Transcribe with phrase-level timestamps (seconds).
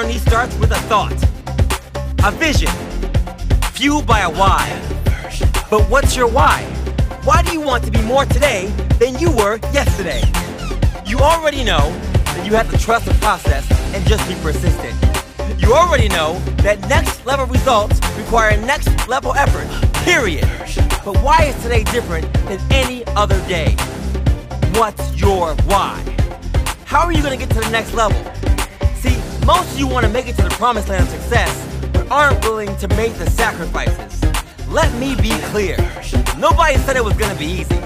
[0.00, 1.12] Journey starts with a thought,
[2.24, 2.70] a vision,
[3.72, 4.66] fueled by a why.
[5.68, 6.62] But what's your why?
[7.24, 10.22] Why do you want to be more today than you were yesterday?
[11.04, 11.92] You already know
[12.32, 14.96] that you have to trust the process and just be persistent.
[15.60, 19.68] You already know that next level results require next level effort,
[20.06, 20.48] period.
[21.04, 23.76] But why is today different than any other day?
[24.78, 26.02] What's your why?
[26.86, 28.18] How are you going to get to the next level?
[29.46, 32.44] Most of you want to make it to the promised land of success, but aren't
[32.44, 34.22] willing to make the sacrifices.
[34.68, 35.76] Let me be clear.
[36.38, 37.80] Nobody said it was going to be easy.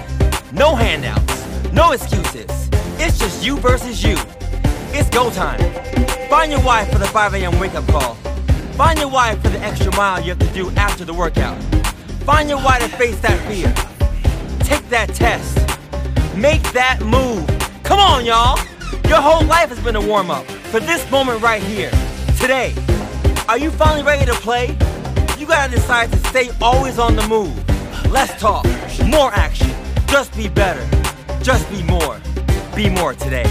[0.53, 2.69] No handouts, no excuses.
[2.99, 4.17] It's just you versus you.
[4.93, 5.61] It's go time.
[6.29, 7.59] Find your why for the 5 a.m.
[7.61, 8.15] wake up call.
[8.75, 11.57] Find your why for the extra mile you have to do after the workout.
[12.25, 13.73] Find your why to face that fear.
[14.61, 15.57] Take that test.
[16.37, 17.47] Make that move.
[17.85, 18.59] Come on, y'all.
[19.09, 21.93] Your whole life has been a warm up for this moment right here,
[22.41, 22.75] today.
[23.49, 24.77] Are you finally ready to play?
[25.39, 27.55] You gotta decide to stay always on the move.
[28.11, 28.65] Less talk,
[29.07, 29.71] more action.
[30.09, 30.85] Just be better.
[31.45, 32.21] Just be more.
[32.75, 33.45] Be more today.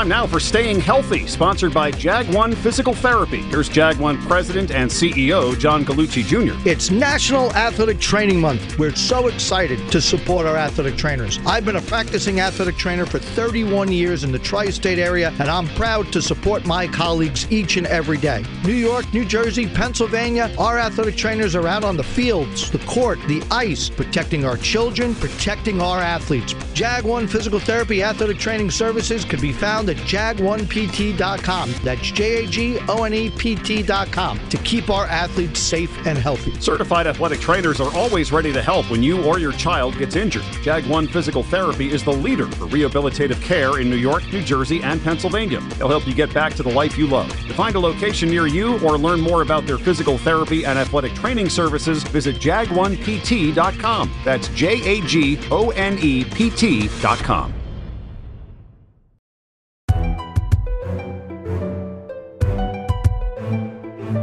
[0.00, 3.42] Time now for Staying Healthy, sponsored by Jag One Physical Therapy.
[3.42, 6.58] Here's Jag One President and CEO John Gallucci Jr.
[6.66, 8.78] It's National Athletic Training Month.
[8.78, 11.38] We're so excited to support our athletic trainers.
[11.44, 15.50] I've been a practicing athletic trainer for 31 years in the tri state area, and
[15.50, 18.42] I'm proud to support my colleagues each and every day.
[18.64, 23.18] New York, New Jersey, Pennsylvania, our athletic trainers are out on the fields, the court,
[23.28, 26.54] the ice, protecting our children, protecting our athletes.
[26.72, 31.74] Jag One Physical Therapy Athletic Training Services can be found at jag1pt.com.
[31.84, 36.16] That's J A G O N E P T.com to keep our athletes safe and
[36.16, 36.58] healthy.
[36.60, 40.44] Certified athletic trainers are always ready to help when you or your child gets injured.
[40.62, 44.82] Jag One Physical Therapy is the leader for rehabilitative care in New York, New Jersey,
[44.82, 45.60] and Pennsylvania.
[45.78, 47.28] They'll help you get back to the life you love.
[47.48, 51.12] To find a location near you or learn more about their physical therapy and athletic
[51.14, 54.10] training services, visit jag1pt.com.
[54.24, 57.59] That's J A G O N E P T.com.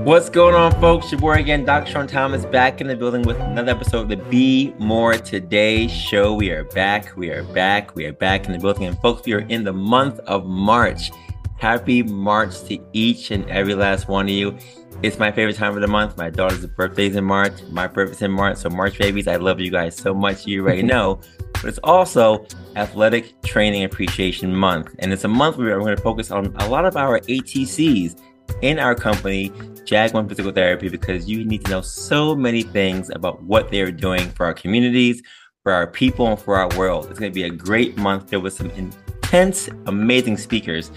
[0.08, 1.12] What's going on, folks?
[1.12, 1.92] Your boy again, Dr.
[1.92, 6.34] Sean Thomas, back in the building with another episode of the Be More Today show.
[6.34, 7.18] We are back.
[7.18, 7.94] We are back.
[7.94, 8.86] We are back in the building.
[8.86, 11.12] And, folks, we are in the month of March.
[11.58, 14.58] Happy March to each and every last one of you.
[15.04, 16.16] It's my favorite time of the month.
[16.16, 17.62] My daughter's birthday's in March.
[17.70, 18.60] My birthday's in March.
[18.60, 20.48] So, March babies, I love you guys so much.
[20.48, 21.20] You already know.
[21.52, 22.46] but it's also
[22.78, 24.96] Athletic Training Appreciation Month.
[25.00, 28.16] And it's a month where we're going to focus on a lot of our ATCs
[28.62, 29.52] in our company,
[29.86, 33.92] Jag One Physical Therapy, because you need to know so many things about what they're
[33.92, 35.22] doing for our communities,
[35.64, 37.08] for our people, and for our world.
[37.10, 40.92] It's going to be a great month filled with some intense, amazing speakers.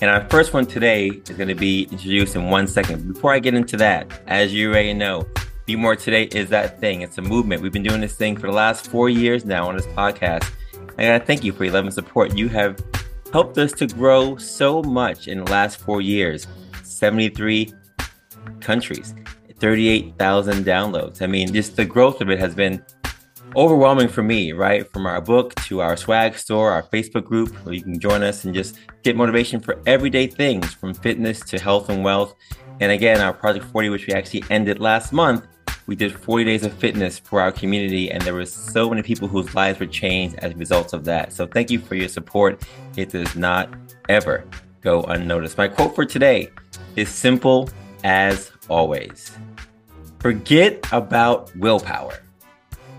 [0.00, 3.12] And our first one today is going to be introduced in one second.
[3.12, 5.26] Before I get into that, as you already know,
[5.66, 7.02] Be More Today is that thing.
[7.02, 7.62] It's a movement.
[7.62, 10.50] We've been doing this thing for the last four years now on this podcast.
[10.72, 12.36] and I got to thank you for your love and support.
[12.36, 12.82] You have
[13.32, 16.46] helped us to grow so much in the last four years.
[17.02, 17.68] 73
[18.60, 19.12] countries,
[19.58, 21.20] 38,000 downloads.
[21.20, 22.80] I mean, just the growth of it has been
[23.56, 24.88] overwhelming for me, right?
[24.92, 28.44] From our book to our swag store, our Facebook group, where you can join us
[28.44, 32.36] and just get motivation for everyday things from fitness to health and wealth.
[32.78, 35.48] And again, our Project 40, which we actually ended last month,
[35.88, 39.26] we did 40 days of fitness for our community, and there were so many people
[39.26, 41.32] whose lives were changed as a result of that.
[41.32, 42.62] So thank you for your support.
[42.96, 43.74] It does not
[44.08, 44.44] ever
[44.82, 45.56] go unnoticed.
[45.56, 46.50] My quote for today
[46.96, 47.70] is simple
[48.04, 49.36] as always.
[50.18, 52.22] Forget about willpower.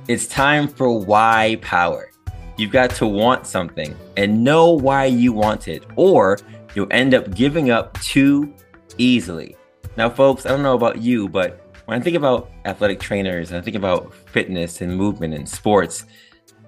[0.08, 2.12] It's time for why power.
[2.58, 6.40] You've got to want something and know why you want it, or
[6.76, 8.54] you'll end up giving up too
[8.98, 9.56] easily.
[9.96, 13.60] Now, folks, I don't know about you, but when I think about athletic trainers and
[13.60, 16.06] I think about fitness and movement and sports,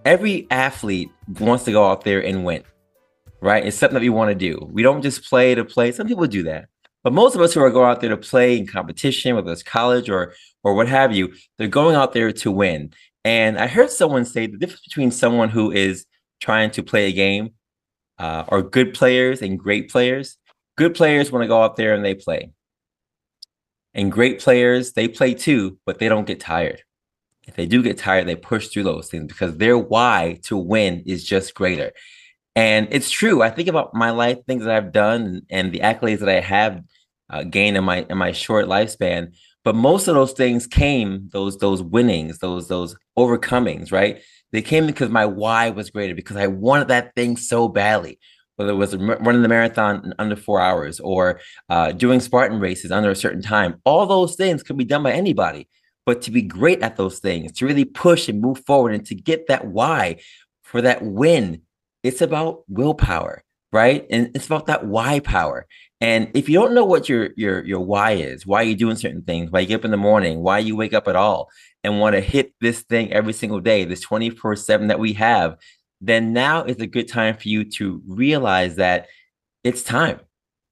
[0.05, 1.09] every athlete
[1.39, 2.63] wants to go out there and win,
[3.41, 3.65] right?
[3.65, 4.67] It's something that we want to do.
[4.71, 5.91] We don't just play to play.
[5.91, 6.69] Some people do that.
[7.03, 9.63] But most of us who are going out there to play in competition, whether it's
[9.63, 10.33] college or
[10.63, 12.91] or what have you, they're going out there to win.
[13.23, 16.05] And I heard someone say the difference between someone who is
[16.41, 17.51] trying to play a game
[18.17, 20.37] uh, are good players and great players.
[20.77, 22.51] Good players want to go out there and they play.
[23.93, 26.83] And great players, they play too, but they don't get tired.
[27.47, 31.03] If they do get tired, they push through those things because their why to win
[31.05, 31.91] is just greater.
[32.55, 33.41] And it's true.
[33.41, 36.81] I think about my life, things that I've done, and the accolades that I have
[37.29, 39.33] uh, gained in my in my short lifespan.
[39.63, 44.21] But most of those things came those those winnings those those overcomings right?
[44.51, 48.19] They came because my why was greater because i wanted that thing so badly.
[48.55, 52.89] Whether it was running the marathon in under four hours or uh, doing spartan races
[52.89, 53.81] under a certain time.
[53.83, 55.67] All those things can be done by anybody.
[56.05, 59.15] But to be great at those things to really push and move forward and to
[59.15, 60.21] get that why
[60.63, 61.63] for that win
[62.05, 63.43] it's about willpower
[63.73, 65.67] right and it's about that why power
[66.01, 69.21] and if you don't know what your your your why is, why you're doing certain
[69.21, 71.49] things, why you get up in the morning, why you wake up at all,
[71.83, 75.57] and want to hit this thing every single day, this 24-7 that we have,
[76.01, 79.07] then now is a good time for you to realize that
[79.63, 80.19] it's time.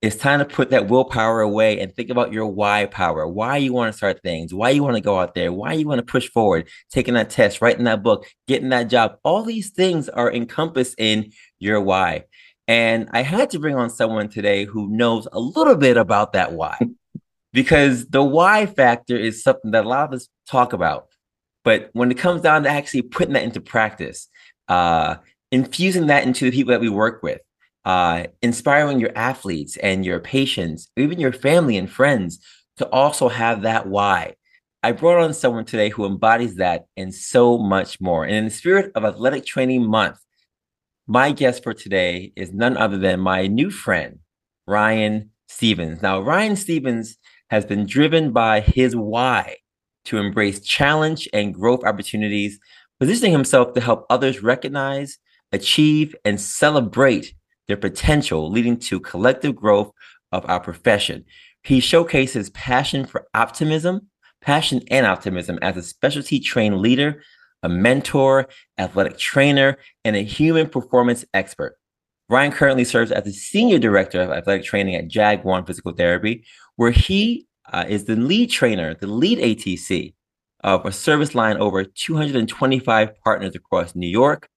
[0.04, 3.72] It's time to put that willpower away and think about your why power, why you
[3.72, 6.06] want to start things, why you want to go out there, why you want to
[6.06, 9.16] push forward, taking that test, writing that book, getting that job.
[9.24, 12.26] All these things are encompassed in your why.
[12.68, 16.52] And I had to bring on someone today who knows a little bit about that
[16.52, 16.78] why,
[17.54, 21.08] because the why factor is something that a lot of us talk about.
[21.64, 24.28] But when it comes down to actually putting that into practice,
[24.68, 25.16] uh,
[25.50, 27.40] infusing that into the people that we work with,
[27.86, 32.40] uh, inspiring your athletes and your patients, even your family and friends
[32.78, 34.36] to also have that why.
[34.82, 38.26] I brought on someone today who embodies that and so much more.
[38.26, 40.20] And in the spirit of Athletic Training Month,
[41.08, 44.20] my guest for today is none other than my new friend,
[44.68, 46.02] Ryan Stevens.
[46.02, 47.18] Now, Ryan Stevens
[47.50, 49.58] has been driven by his why
[50.06, 52.60] to embrace challenge and growth opportunities,
[53.00, 55.18] positioning himself to help others recognize,
[55.52, 57.34] achieve, and celebrate
[57.68, 59.92] their potential, leading to collective growth
[60.32, 61.26] of our profession.
[61.64, 64.08] He showcases passion for optimism,
[64.42, 67.22] passion and optimism as a specialty trained leader
[67.64, 71.78] a mentor, athletic trainer, and a human performance expert.
[72.30, 76.46] Ryan currently serves as the senior director of athletic training at Jag One Physical Therapy,
[76.76, 80.14] where he uh, is the lead trainer, the lead ATC
[80.64, 84.48] of a service line over 225 partners across New York,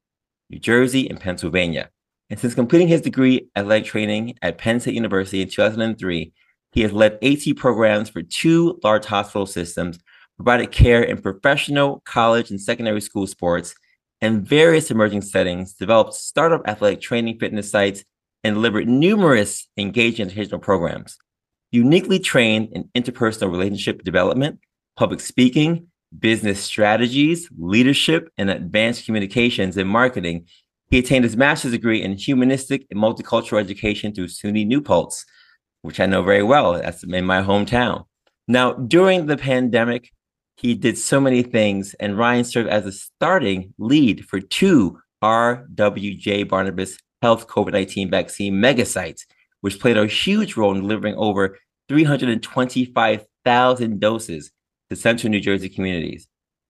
[0.50, 1.90] New Jersey, and Pennsylvania.
[2.28, 6.33] And since completing his degree athletic training at Penn State University in 2003,
[6.73, 9.99] he has led AT programs for two large hospital systems
[10.37, 13.75] provided care in professional, college, and secondary school sports,
[14.21, 18.04] and various emerging settings, developed startup athletic training fitness sites,
[18.45, 21.16] and delivered numerous engaging educational programs.
[21.73, 24.61] Uniquely trained in interpersonal relationship development,
[24.97, 30.47] public speaking, business strategies, leadership, and advanced communications and marketing,
[30.90, 35.25] he attained his master's degree in humanistic and multicultural education through SUNY New Paltz,
[35.83, 36.73] which I know very well.
[36.75, 38.05] That's in my hometown.
[38.49, 40.12] Now, during the pandemic,
[40.57, 46.49] he did so many things, and Ryan served as a starting lead for two RWJ
[46.49, 49.25] Barnabas Health COVID 19 vaccine mega sites,
[49.62, 54.52] which played a huge role in delivering over 325,000 doses
[54.90, 56.28] to central New Jersey communities.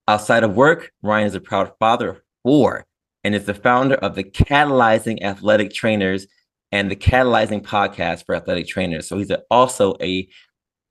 [0.08, 2.86] Outside of work, Ryan is a proud father of four
[3.26, 6.28] and is the founder of the Catalyzing Athletic Trainers
[6.70, 9.08] and the Catalyzing Podcast for Athletic Trainers.
[9.08, 10.28] So he's also a,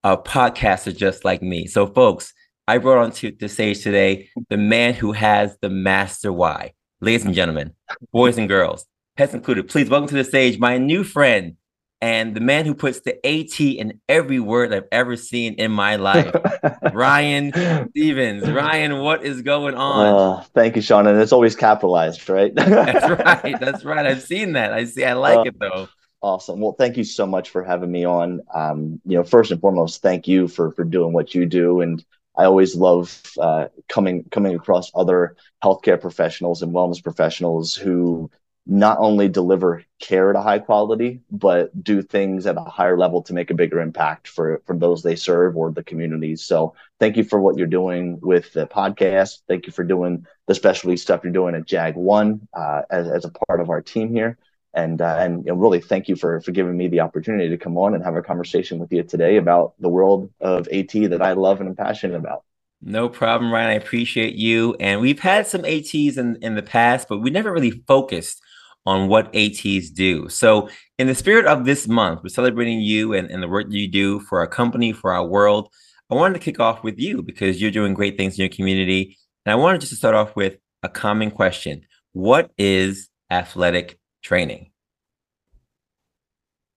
[0.04, 1.66] a podcaster just like me.
[1.66, 2.34] So, folks,
[2.68, 6.74] I brought on to the stage today the man who has the master why.
[7.00, 7.72] Ladies and gentlemen,
[8.12, 11.56] boys and girls, pets included, please welcome to the stage my new friend
[12.06, 15.96] and the man who puts the AT in every word I've ever seen in my
[15.96, 16.32] life,
[16.94, 17.52] Ryan
[17.90, 18.48] Stevens.
[18.52, 20.06] Ryan, what is going on?
[20.06, 21.08] Uh, thank you, Sean.
[21.08, 22.54] And it's always capitalized, right?
[22.56, 23.60] that's right.
[23.60, 24.06] That's right.
[24.06, 24.72] I've seen that.
[24.72, 25.04] I see.
[25.04, 25.90] I like uh, it though.
[26.22, 26.60] Awesome.
[26.62, 28.42] Well, thank you so much for having me on.
[28.54, 32.06] Um, you know, first and foremost, thank you for for doing what you do, and
[32.38, 38.30] I always love uh, coming coming across other healthcare professionals and wellness professionals who
[38.68, 43.22] not only deliver care at a high quality, but do things at a higher level
[43.22, 46.44] to make a bigger impact for, for those they serve or the communities.
[46.44, 49.40] So thank you for what you're doing with the podcast.
[49.48, 53.26] Thank you for doing the specialty stuff you're doing at Jag One uh, as, as
[53.26, 54.38] a part of our team here.
[54.74, 57.78] And, uh, and know, really thank you for, for giving me the opportunity to come
[57.78, 61.34] on and have a conversation with you today about the world of AT that I
[61.34, 62.44] love and am passionate about.
[62.82, 63.70] No problem, Ryan.
[63.70, 64.76] I appreciate you.
[64.80, 68.42] And we've had some ATs in, in the past, but we never really focused
[68.86, 70.30] on what ATs do.
[70.30, 73.88] So, in the spirit of this month, we're celebrating you and, and the work you
[73.88, 75.70] do for our company, for our world.
[76.10, 79.18] I wanted to kick off with you because you're doing great things in your community.
[79.46, 81.82] And I wanted just to start off with a common question
[82.14, 84.72] What is athletic training?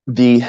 [0.07, 0.43] The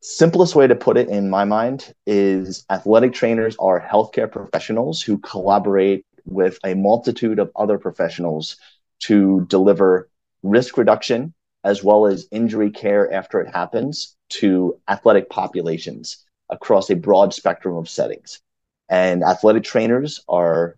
[0.00, 5.18] simplest way to put it in my mind is athletic trainers are healthcare professionals who
[5.18, 8.56] collaborate with a multitude of other professionals
[9.00, 10.08] to deliver
[10.42, 11.34] risk reduction
[11.64, 17.76] as well as injury care after it happens to athletic populations across a broad spectrum
[17.76, 18.40] of settings.
[18.88, 20.76] And athletic trainers are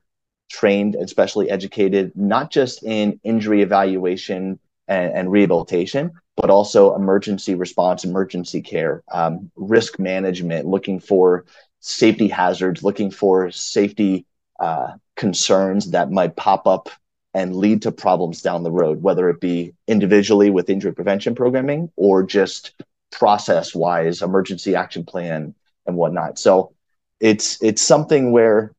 [0.51, 7.55] trained and specially educated not just in injury evaluation and, and rehabilitation, but also emergency
[7.55, 11.45] response, emergency care, um, risk management, looking for
[11.81, 14.27] safety hazards, looking for safety
[14.61, 16.89] uh, concerns that might pop up
[17.35, 21.91] and lead to problems down the road, whether it be individually with injury prevention programming
[21.97, 22.73] or just
[23.11, 25.55] process wise, emergency action plan
[25.87, 26.39] and whatnot.
[26.39, 26.73] So
[27.21, 28.73] it's it's something where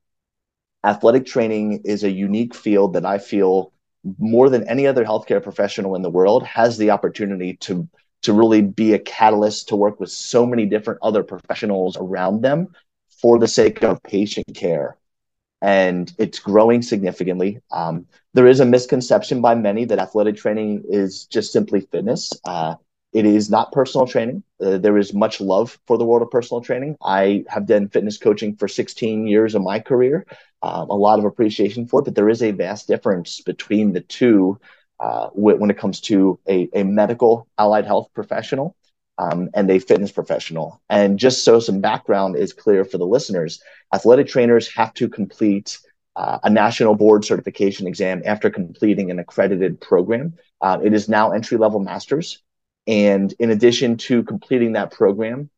[0.84, 3.74] athletic training is a unique field that I feel
[4.20, 7.88] more than any other healthcare professional in the world has the opportunity to
[8.22, 12.70] to really be a catalyst to work with so many different other professionals around them
[13.22, 14.98] for the sake of patient care
[15.62, 17.60] and it's growing significantly.
[17.72, 22.32] Um, there is a misconception by many that athletic training is just simply fitness.
[22.46, 22.76] Uh,
[23.14, 24.44] it is not personal training.
[24.62, 26.98] Uh, there is much love for the world of personal training.
[27.02, 30.26] I have done fitness coaching for 16 years of my career,
[30.62, 34.02] um, a lot of appreciation for it, but there is a vast difference between the
[34.02, 34.60] two
[35.00, 38.76] uh, when it comes to a, a medical allied health professional
[39.18, 40.82] um, and a fitness professional.
[40.90, 43.62] And just so some background is clear for the listeners,
[43.94, 45.80] athletic trainers have to complete
[46.16, 50.34] uh, a national board certification exam after completing an accredited program.
[50.62, 52.42] Uh, it is now entry level masters.
[52.88, 55.50] And in addition to completing that program,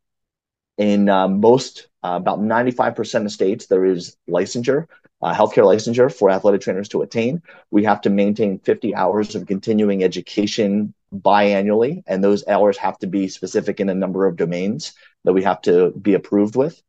[0.78, 4.88] in uh, most, uh, about 95% of states, there is licensure,
[5.22, 7.42] uh, healthcare licensure for athletic trainers to attain.
[7.72, 13.08] We have to maintain 50 hours of continuing education biannually, and those hours have to
[13.08, 14.94] be specific in a number of domains
[15.24, 16.82] that we have to be approved with.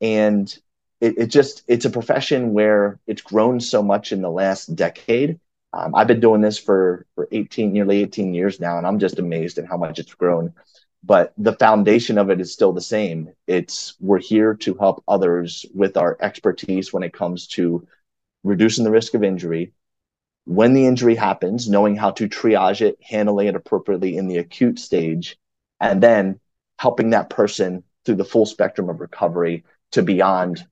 [0.00, 0.54] And
[1.00, 5.40] it, it just it's a profession where it's grown so much in the last decade.
[5.72, 9.18] Um, I've been doing this for for 18, nearly 18 years now, and I'm just
[9.18, 10.52] amazed at how much it's grown.
[11.02, 13.30] But the foundation of it is still the same.
[13.46, 17.86] It's we're here to help others with our expertise when it comes to
[18.44, 19.72] reducing the risk of injury,
[20.44, 24.78] when the injury happens, knowing how to triage it, handling it appropriately in the acute
[24.78, 25.38] stage,
[25.80, 26.38] and then
[26.78, 30.66] helping that person through the full spectrum of recovery to beyond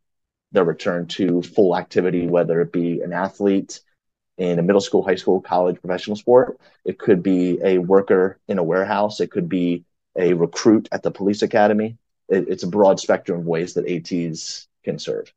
[0.52, 3.80] their return to full activity, whether it be an athlete
[4.38, 6.58] in a middle school, high school, college, professional sport.
[6.84, 9.20] It could be a worker in a warehouse.
[9.20, 9.84] It could be
[10.18, 11.96] a recruit at the police academy.
[12.28, 15.32] It, it's a broad spectrum of ways that ATs can serve.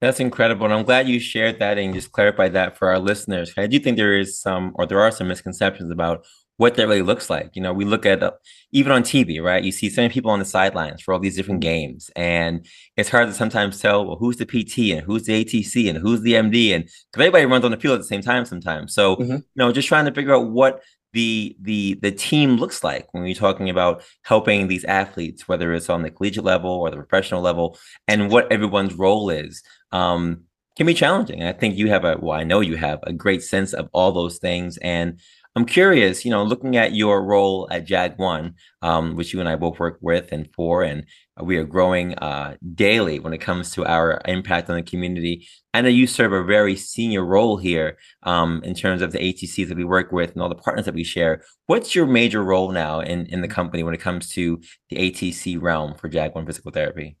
[0.00, 0.64] That's incredible.
[0.64, 3.52] And I'm glad you shared that and just clarified that for our listeners.
[3.56, 6.24] I do think there is some, or there are some misconceptions about
[6.58, 7.50] what that really looks like.
[7.54, 8.32] You know, we look at uh,
[8.72, 9.62] even on TV, right?
[9.62, 13.08] You see so many people on the sidelines for all these different games, and it's
[13.08, 16.34] hard to sometimes tell, well, who's the PT and who's the ATC and who's the
[16.34, 18.92] MD, and because everybody runs on the field at the same time sometimes.
[18.92, 19.36] So, mm-hmm.
[19.36, 23.22] you know, just trying to figure out what the the the team looks like when
[23.22, 27.40] we're talking about helping these athletes, whether it's on the collegiate level or the professional
[27.40, 29.62] level, and what everyone's role is
[29.92, 30.44] um,
[30.76, 31.40] can be challenging.
[31.40, 33.88] And I think you have a, well, I know you have a great sense of
[33.92, 34.76] all those things.
[34.78, 35.18] And
[35.56, 39.48] I'm curious, you know, looking at your role at Jag One, um, which you and
[39.48, 41.04] I both work with and for, and
[41.42, 45.48] we are growing uh, daily when it comes to our impact on the community.
[45.74, 49.68] I know you serve a very senior role here um, in terms of the ATCs
[49.68, 51.42] that we work with and all the partners that we share.
[51.66, 55.60] What's your major role now in, in the company when it comes to the ATC
[55.60, 57.16] realm for JAG1 Physical Therapy?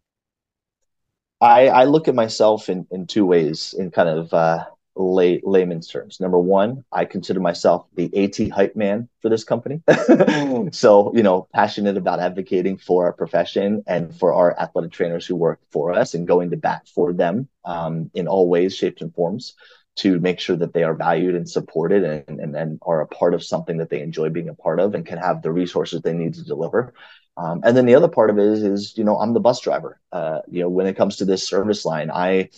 [1.40, 4.64] I, I look at myself in, in two ways in kind of uh,
[4.98, 6.20] lay, layman's terms.
[6.20, 9.80] Number one, I consider myself the AT hype man for this company.
[10.72, 15.36] so, you know, passionate about advocating for our profession and for our athletic trainers who
[15.36, 19.14] work for us and going to bat for them um, in all ways, shapes, and
[19.14, 19.54] forms
[19.96, 23.34] to make sure that they are valued and supported and, and, and are a part
[23.34, 26.12] of something that they enjoy being a part of and can have the resources they
[26.12, 26.92] need to deliver.
[27.36, 29.60] Um, and then the other part of it is, is, you know, I'm the bus
[29.60, 30.00] driver.
[30.12, 32.50] Uh, you know, when it comes to this service line, I,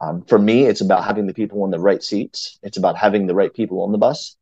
[0.00, 2.58] um, for me, it's about having the people in the right seats.
[2.62, 4.36] It's about having the right people on the bus,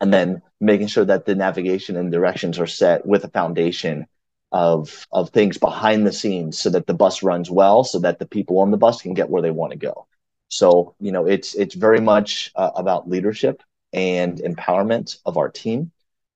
[0.00, 4.06] and then making sure that the navigation and directions are set with a foundation
[4.50, 8.26] of of things behind the scenes, so that the bus runs well, so that the
[8.26, 10.06] people on the bus can get where they want to go.
[10.48, 13.62] So you know, it's it's very much uh, about leadership
[13.92, 15.92] and empowerment of our team.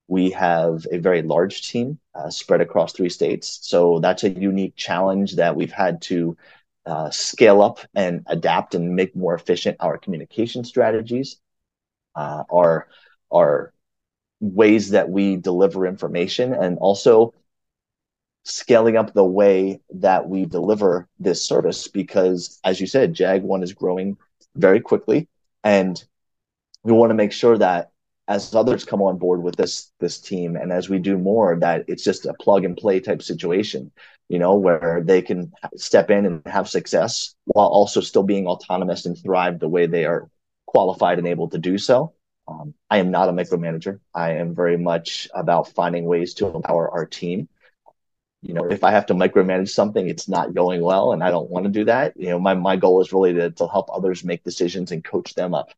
[0.08, 4.76] We have a very large team uh, spread across three states, so that's a unique
[4.76, 6.36] challenge that we've had to
[6.86, 11.40] uh, scale up and adapt and make more efficient our communication strategies,
[12.14, 12.88] uh, our
[13.32, 13.72] our
[14.40, 17.32] ways that we deliver information, and also
[18.44, 21.86] scaling up the way that we deliver this service.
[21.86, 24.16] Because, as you said, Jag One is growing
[24.56, 25.28] very quickly,
[25.62, 26.02] and
[26.82, 27.91] we want to make sure that
[28.28, 31.84] as others come on board with this this team and as we do more that
[31.88, 33.90] it's just a plug and play type situation
[34.28, 39.04] you know where they can step in and have success while also still being autonomous
[39.04, 40.30] and thrive the way they are
[40.66, 42.14] qualified and able to do so.
[42.48, 44.00] Um, i am not a micromanager.
[44.14, 47.48] I am very much about finding ways to empower our team.
[48.40, 51.50] You know if i have to micromanage something it's not going well and i don't
[51.50, 52.16] want to do that.
[52.16, 55.34] You know my, my goal is really to, to help others make decisions and coach
[55.34, 55.68] them up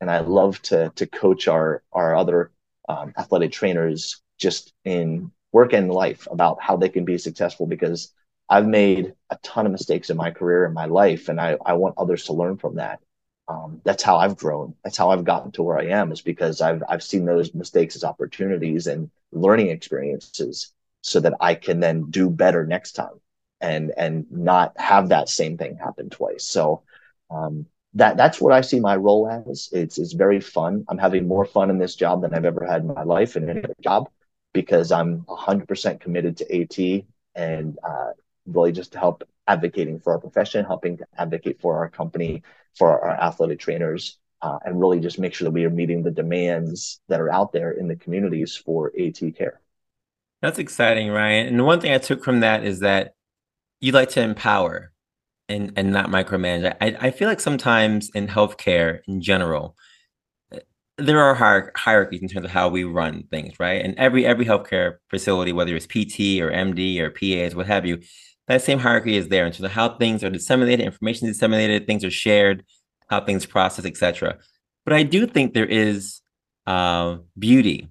[0.00, 2.50] and I love to to coach our our other
[2.88, 8.12] um, athletic trainers just in work and life about how they can be successful because
[8.48, 11.74] I've made a ton of mistakes in my career and my life, and I I
[11.74, 13.00] want others to learn from that.
[13.48, 14.74] Um, that's how I've grown.
[14.84, 17.96] That's how I've gotten to where I am is because I've I've seen those mistakes
[17.96, 20.72] as opportunities and learning experiences
[21.02, 23.20] so that I can then do better next time
[23.60, 26.44] and and not have that same thing happen twice.
[26.44, 26.82] So
[27.30, 29.68] um, that that's what I see my role as.
[29.72, 30.84] It's it's very fun.
[30.88, 33.48] I'm having more fun in this job than I've ever had in my life in
[33.48, 34.08] any other job
[34.52, 38.10] because I'm 100% committed to AT and uh,
[38.46, 42.42] really just to help advocating for our profession, helping to advocate for our company,
[42.76, 46.10] for our athletic trainers, uh, and really just make sure that we are meeting the
[46.10, 49.60] demands that are out there in the communities for AT care.
[50.42, 51.48] That's exciting, Ryan.
[51.48, 53.14] And one thing I took from that is that
[53.80, 54.92] you like to empower
[55.50, 56.74] and and not micromanage.
[56.80, 59.76] I I feel like sometimes in healthcare in general,
[60.52, 60.60] eh,
[60.98, 63.84] there are hier- hierarchies in terms of how we run things, right?
[63.84, 68.00] And every every healthcare facility, whether it's PT or MD or PAs, what have you,
[68.48, 71.86] that same hierarchy is there in terms of how things are disseminated, information is disseminated,
[71.86, 72.64] things are shared,
[73.08, 74.38] how things process, etc.
[74.84, 76.20] But I do think there is
[76.66, 77.88] uh, beauty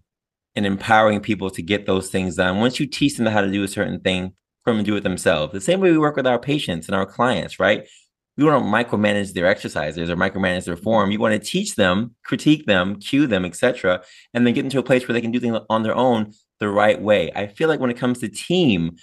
[0.56, 2.60] in empowering people to get those things done.
[2.60, 5.54] Once you teach them how to do a certain thing, from and do it themselves.
[5.54, 7.88] The same way we work with our patients and our clients, right?
[8.38, 10.84] We want to micromanage their exercises or micromanage their mm-hmm.
[10.84, 11.12] form.
[11.12, 14.02] You want to teach them, critique them, cue them, etc.,
[14.34, 16.70] and then get into a place where they can do things on their own the
[16.70, 17.32] right way.
[17.36, 18.96] I feel like when it comes to team,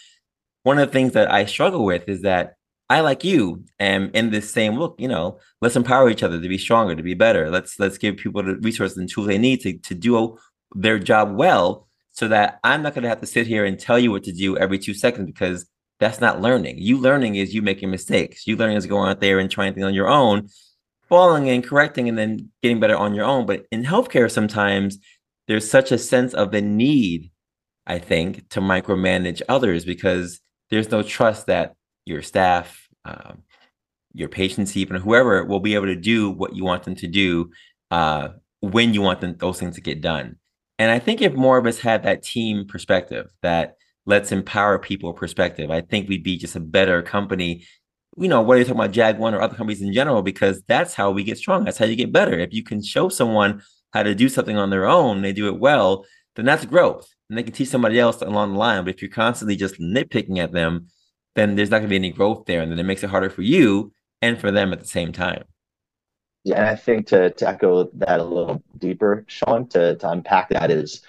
[0.63, 2.55] one of the things that I struggle with is that
[2.89, 6.49] I like you am in this same look, you know, let's empower each other to
[6.49, 7.51] be stronger, to be better.
[7.51, 10.39] Let's let's give people the resources and tools they need to to do
[10.75, 11.86] their job well
[12.17, 14.33] so that I'm not going to have to sit here and tell you what to
[14.33, 15.67] do every two seconds because
[16.01, 16.79] that's not learning.
[16.79, 18.47] You learning is you making mistakes.
[18.47, 20.49] You learning is going out there and trying things on your own,
[21.11, 23.45] falling and correcting and then getting better on your own.
[23.45, 24.99] But in healthcare, sometimes
[25.47, 27.31] there's such a sense of the need,
[27.87, 31.75] I think, to micromanage others because there's no trust that
[32.07, 33.43] your staff, um,
[34.15, 37.51] your patients, even whoever will be able to do what you want them to do
[37.91, 38.29] uh,
[38.61, 40.37] when you want them, those things to get done.
[40.79, 45.13] And I think if more of us had that team perspective, that let's empower people
[45.13, 47.65] perspective, I think we'd be just a better company.
[48.17, 50.95] You know, whether you're talking about Jag One or other companies in general, because that's
[50.95, 51.65] how we get strong.
[51.65, 52.39] That's how you get better.
[52.39, 53.63] If you can show someone
[53.93, 57.09] how to do something on their own, they do it well, then that's growth.
[57.29, 58.85] And they can teach somebody else along the line.
[58.85, 60.89] But if you're constantly just nitpicking at them,
[61.35, 62.63] then there's not going to be any growth there.
[62.63, 65.45] And then it makes it harder for you and for them at the same time.
[66.47, 70.51] Yeah, and I think to, to echo that a little deeper, Sean, to, to unpack
[70.51, 71.03] that is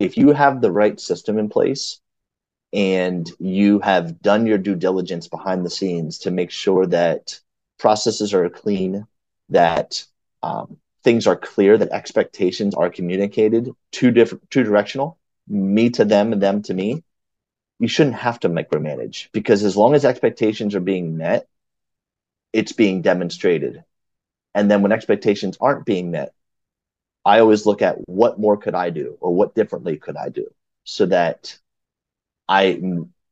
[0.00, 2.00] if you have the right system in place,
[2.72, 7.38] and you have done your due diligence behind the scenes to make sure that
[7.78, 9.06] processes are clean,
[9.50, 10.06] that
[10.42, 16.32] um, things are clear, that expectations are communicated, two different, two directional, me to them
[16.32, 17.04] and them to me,
[17.78, 21.46] you shouldn't have to micromanage because as long as expectations are being met,
[22.54, 23.84] it's being demonstrated.
[24.54, 26.34] And then when expectations aren't being met,
[27.24, 30.48] I always look at what more could I do or what differently could I do
[30.84, 31.58] so that
[32.48, 32.80] I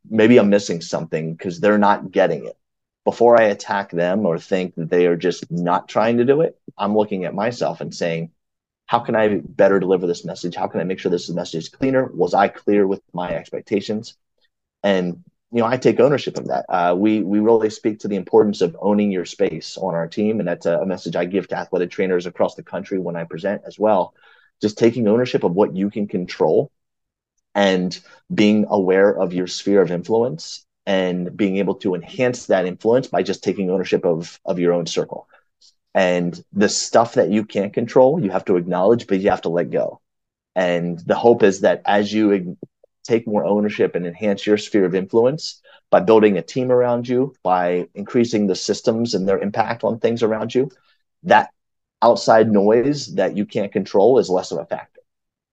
[0.08, 2.56] maybe I'm missing something because they're not getting it.
[3.04, 6.58] Before I attack them or think that they are just not trying to do it,
[6.78, 8.30] I'm looking at myself and saying,
[8.86, 10.54] how can I better deliver this message?
[10.54, 12.06] How can I make sure this message is cleaner?
[12.06, 14.16] Was I clear with my expectations?
[14.82, 16.64] And you know, I take ownership of that.
[16.68, 20.38] Uh, we we really speak to the importance of owning your space on our team,
[20.38, 23.62] and that's a, message I give to athletic trainers across the country when I present
[23.66, 24.14] as well.
[24.62, 26.70] Just taking ownership of what you can control,
[27.54, 27.98] and
[28.32, 33.22] being aware of your sphere of influence, and being able to enhance that influence by
[33.24, 35.28] just taking ownership of of your own circle.
[35.94, 39.48] And the stuff that you can't control, you have to acknowledge, but you have to
[39.48, 40.00] let go.
[40.54, 42.56] And the hope is that as you
[43.04, 45.60] take more ownership and enhance your sphere of influence
[45.90, 50.22] by building a team around you, by increasing the systems and their impact on things
[50.22, 50.70] around you,
[51.24, 51.50] that
[52.02, 55.00] outside noise that you can't control is less of a factor.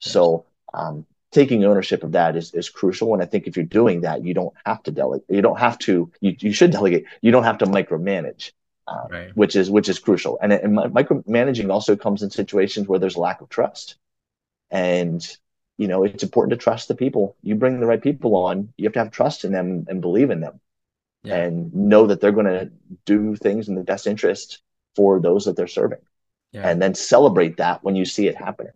[0.02, 0.14] Yes.
[0.14, 3.14] So, um, taking ownership of that is, is crucial.
[3.14, 5.26] And I think if you're doing that, you don't have to delegate.
[5.30, 7.06] You don't have to, you, you should delegate.
[7.22, 8.52] You don't have to micromanage,
[8.88, 9.36] uh, right.
[9.36, 10.40] which is, which is crucial.
[10.42, 13.98] And, and micromanaging also comes in situations where there's lack of trust.
[14.72, 15.22] And
[15.78, 17.36] you know, it's important to trust the people.
[17.42, 20.32] You bring the right people on, you have to have trust in them and believe
[20.32, 20.60] in them
[21.24, 21.36] yeah.
[21.36, 22.72] and know that they're going to
[23.06, 24.62] do things in the best interest
[24.96, 26.00] for those that they're serving.
[26.52, 26.68] Yeah.
[26.68, 28.74] And then celebrate that when you see it happening.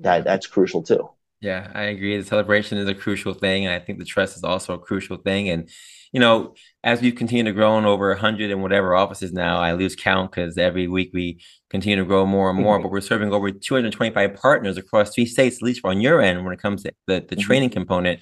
[0.00, 1.10] That that's crucial too.
[1.40, 2.16] Yeah, I agree.
[2.16, 3.66] The celebration is a crucial thing.
[3.66, 5.48] And I think the trust is also a crucial thing.
[5.48, 5.68] And
[6.12, 9.72] you know, as we've continued to grow in over 100 and whatever offices now, I
[9.72, 12.76] lose count because every week we continue to grow more and more.
[12.76, 12.84] Mm-hmm.
[12.84, 16.54] But we're serving over 225 partners across three states, at least on your end, when
[16.54, 17.40] it comes to the, the mm-hmm.
[17.40, 18.20] training component.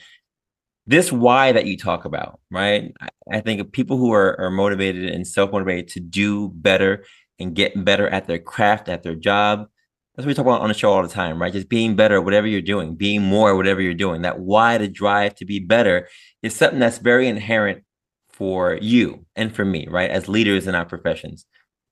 [0.88, 2.92] This why that you talk about, right?
[3.00, 7.04] I, I think people who are, are motivated and self motivated to do better
[7.38, 9.68] and get better at their craft, at their job.
[10.16, 11.52] That's what we talk about on the show all the time, right?
[11.52, 14.22] Just being better, whatever you're doing, being more, whatever you're doing.
[14.22, 16.08] That why to drive to be better
[16.42, 17.84] is something that's very inherent
[18.30, 21.44] for you and for me, right, as leaders in our professions.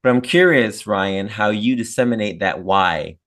[0.02, 3.18] But I'm curious, Ryan, how you disseminate that why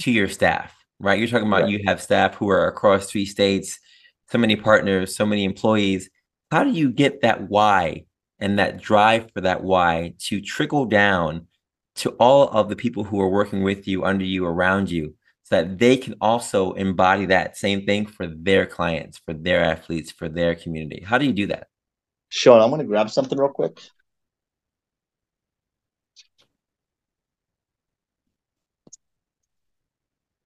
[0.00, 1.18] to your staff, right?
[1.18, 3.78] You're talking about you have staff who are across three states,
[4.30, 6.08] so many partners, so many employees.
[6.50, 8.04] How do you get that why
[8.38, 11.46] and that drive for that why to trickle down
[11.96, 15.56] to all of the people who are working with you, under you, around you, so
[15.56, 20.28] that they can also embody that same thing for their clients, for their athletes, for
[20.28, 21.04] their community?
[21.04, 21.68] How do you do that?
[22.28, 23.78] Sean, I'm going to grab something real quick.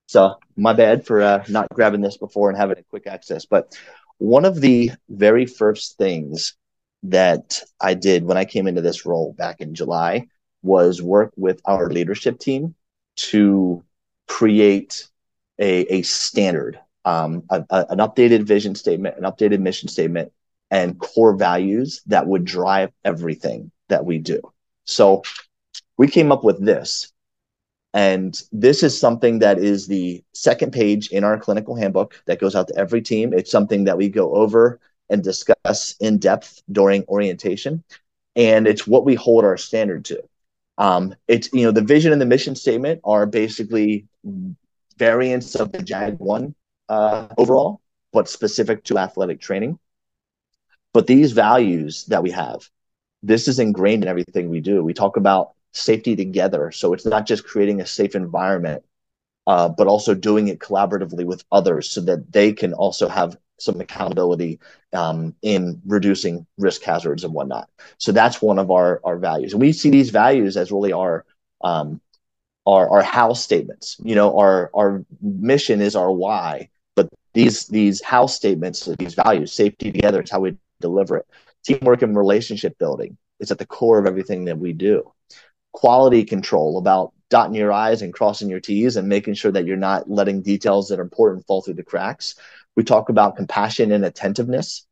[0.06, 3.44] So my bad for uh, not grabbing this before and having a quick access.
[3.44, 3.78] But
[4.16, 6.56] one of the very first things
[7.04, 10.26] that I did when I came into this role back in July
[10.62, 12.75] was work with our leadership team
[13.16, 13.85] to
[14.27, 15.09] create
[15.59, 20.33] a, a standard, um, a, a, an updated vision statement, an updated mission statement
[20.71, 24.40] and core values that would drive everything that we do.
[24.85, 25.23] So
[25.97, 27.12] we came up with this.
[27.94, 32.55] And this is something that is the second page in our clinical handbook that goes
[32.55, 33.33] out to every team.
[33.33, 37.83] It's something that we go over and discuss in depth during orientation.
[38.37, 40.23] And it's what we hold our standard to.
[40.79, 44.07] Um, it's, you know, the vision and the mission statement are basically
[44.97, 46.55] variants of the JAG 1
[46.88, 47.81] uh, overall,
[48.12, 49.79] but specific to athletic training.
[50.95, 52.69] But these values that we have,
[53.23, 54.83] this is ingrained in everything we do.
[54.83, 56.71] We talk about safety together.
[56.71, 58.85] So it's not just creating a safe environment,
[59.47, 63.81] uh, but also doing it collaboratively with others so that they can also have some
[63.81, 64.61] accountability
[64.92, 67.68] um, in reducing risk hazards and whatnot.
[67.99, 69.53] So that's one of our, our values.
[69.53, 71.25] And we see these values as really our
[71.62, 72.01] um,
[72.66, 73.97] our, our how statements.
[74.03, 79.53] You know, our our mission is our why, but these these how statements, these values,
[79.53, 81.27] safety together, it's how we deliver it.
[81.64, 85.12] Teamwork and relationship building is at the core of everything that we do.
[85.73, 89.77] Quality control about dotting your I's and crossing your T's and making sure that you're
[89.77, 92.35] not letting details that are important fall through the cracks.
[92.79, 94.87] We talk about compassion and attentiveness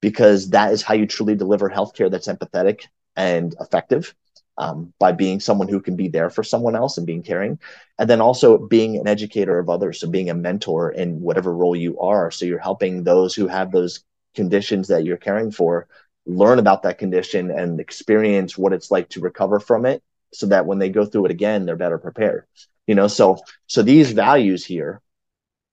[0.00, 4.12] because that is how you truly deliver healthcare that's empathetic and effective
[4.58, 7.60] um, by being someone who can be there for someone else and being caring.
[8.00, 10.00] And then also being an educator of others.
[10.00, 12.32] So being a mentor in whatever role you are.
[12.32, 14.02] So you're helping those who have those
[14.34, 15.86] conditions that you're caring for
[16.26, 20.66] learn about that condition and experience what it's like to recover from it so that
[20.66, 22.44] when they go through it again they're better prepared
[22.88, 25.00] you know so so these values here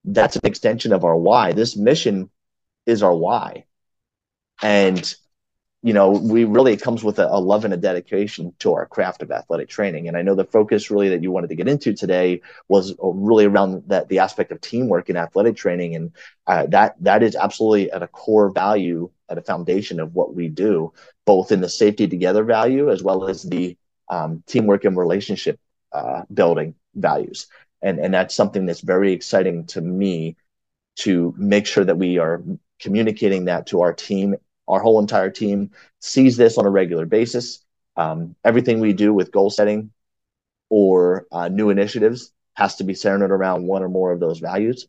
[0.06, 2.30] that's an extension of our why this mission
[2.86, 3.66] is our why
[4.62, 5.16] and
[5.84, 8.86] you know, we really it comes with a, a, love and a dedication to our
[8.86, 10.08] craft of athletic training.
[10.08, 13.46] And I know the focus really that you wanted to get into today was really
[13.46, 16.12] around that the aspect of teamwork in athletic training, and
[16.46, 20.50] uh, that that is absolutely at a core value, at a foundation of what we
[20.50, 20.94] do,
[21.26, 23.76] both in the safety together value as well as the
[24.08, 25.60] um, teamwork and relationship
[25.94, 27.48] uh, building values.
[27.82, 30.38] And and that's something that's very exciting to me
[30.98, 32.44] to make sure that we are
[32.80, 34.36] communicating that to our team
[34.68, 37.64] our whole entire team sees this on a regular basis.
[37.98, 39.92] Um, everything we do with goal setting
[40.70, 44.88] or uh, new initiatives has to be centered around one or more of those values.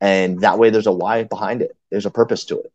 [0.00, 2.72] And that way, there's a why behind it, there's a purpose to it.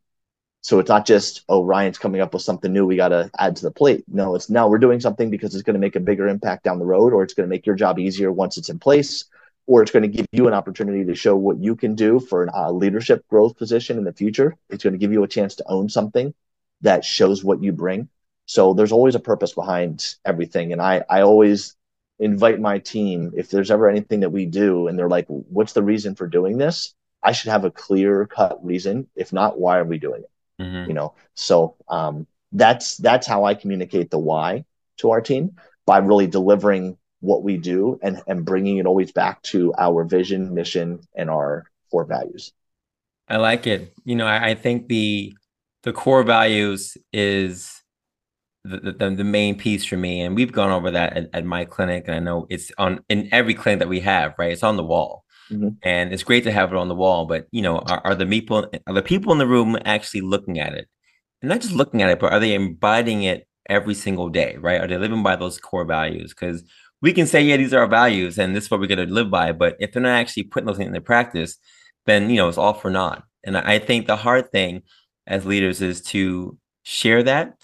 [0.62, 3.58] So it's not just, oh, Ryan's coming up with something new we got to add
[3.58, 4.04] to the plate.
[4.08, 6.80] No, it's now we're doing something because it's going to make a bigger impact down
[6.80, 9.26] the road, or it's going to make your job easier once it's in place,
[9.70, 12.46] or it's going to give you an opportunity to show what you can do for
[12.46, 14.56] a uh, leadership growth position in the future.
[14.68, 16.34] It's going to give you a chance to own something
[16.82, 18.10] that shows what you bring.
[18.48, 20.74] So there's always a purpose behind everything.
[20.74, 21.76] And I, I always
[22.18, 25.84] invite my team, if there's ever anything that we do and they're like, what's the
[25.84, 26.96] reason for doing this?
[27.22, 29.08] I should have a clear cut reason.
[29.16, 30.64] If not, why are we doing it?
[30.64, 30.90] Mm-hmm.
[30.90, 34.66] You know, so um, that's that's how I communicate the why
[34.98, 39.42] to our team by really delivering what we do and, and bringing it always back
[39.44, 42.54] to our vision, mission, and our core values.
[43.28, 43.94] I like it.
[44.06, 45.34] You know, I, I think the
[45.84, 47.82] the core values is
[48.64, 51.64] the, the, the main piece for me, and we've gone over that at, at, my
[51.64, 54.34] clinic, and I know it's on in every clinic that we have.
[54.38, 55.70] Right, it's on the wall, mm-hmm.
[55.84, 57.26] and it's great to have it on the wall.
[57.26, 60.60] But you know, are, are the people are the people in the room actually looking
[60.60, 60.88] at it,
[61.42, 64.58] and not just looking at it, but are they embodying it every single day?
[64.60, 66.34] Right, are they living by those core values?
[66.34, 66.64] Because
[67.02, 69.14] we can say, yeah, these are our values and this is what we're going to
[69.14, 69.52] live by.
[69.52, 71.58] But if they're not actually putting those things into practice,
[72.06, 73.24] then, you know, it's all for naught.
[73.44, 74.84] And I think the hard thing
[75.28, 77.56] as leaders is to share that.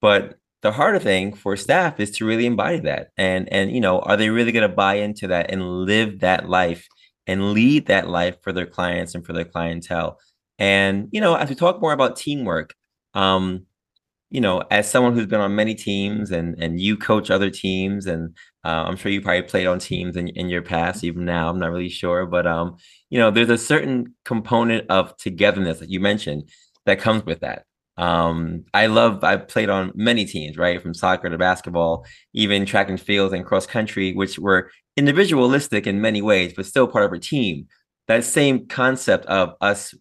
[0.00, 3.10] But the harder thing for staff is to really embody that.
[3.16, 6.48] And, and, you know, are they really going to buy into that and live that
[6.48, 6.86] life
[7.26, 10.18] and lead that life for their clients and for their clientele?
[10.58, 12.74] And, you know, as we talk more about teamwork,
[13.14, 13.66] um,
[14.32, 18.06] you know, as someone who's been on many teams and and you coach other teams,
[18.06, 21.50] and uh, I'm sure you probably played on teams in, in your past, even now,
[21.50, 22.78] I'm not really sure, but um,
[23.10, 26.48] you know, there's a certain component of togetherness that you mentioned
[26.86, 27.66] that comes with that.
[27.98, 32.88] Um, I love I've played on many teams, right, from soccer to basketball, even track
[32.88, 37.12] and field and cross country, which were individualistic in many ways, but still part of
[37.12, 37.68] a team.
[38.08, 39.94] That same concept of us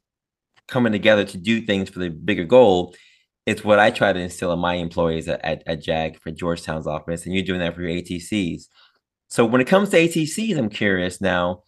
[0.70, 2.96] coming together to do things for the bigger goal
[3.52, 6.88] it's what I try to instill in my employees at, at, at JAG for Georgetown's
[6.88, 8.70] office, and you're doing that for your ATCs.
[9.30, 11.64] So when it comes to ATCs, I'm curious now,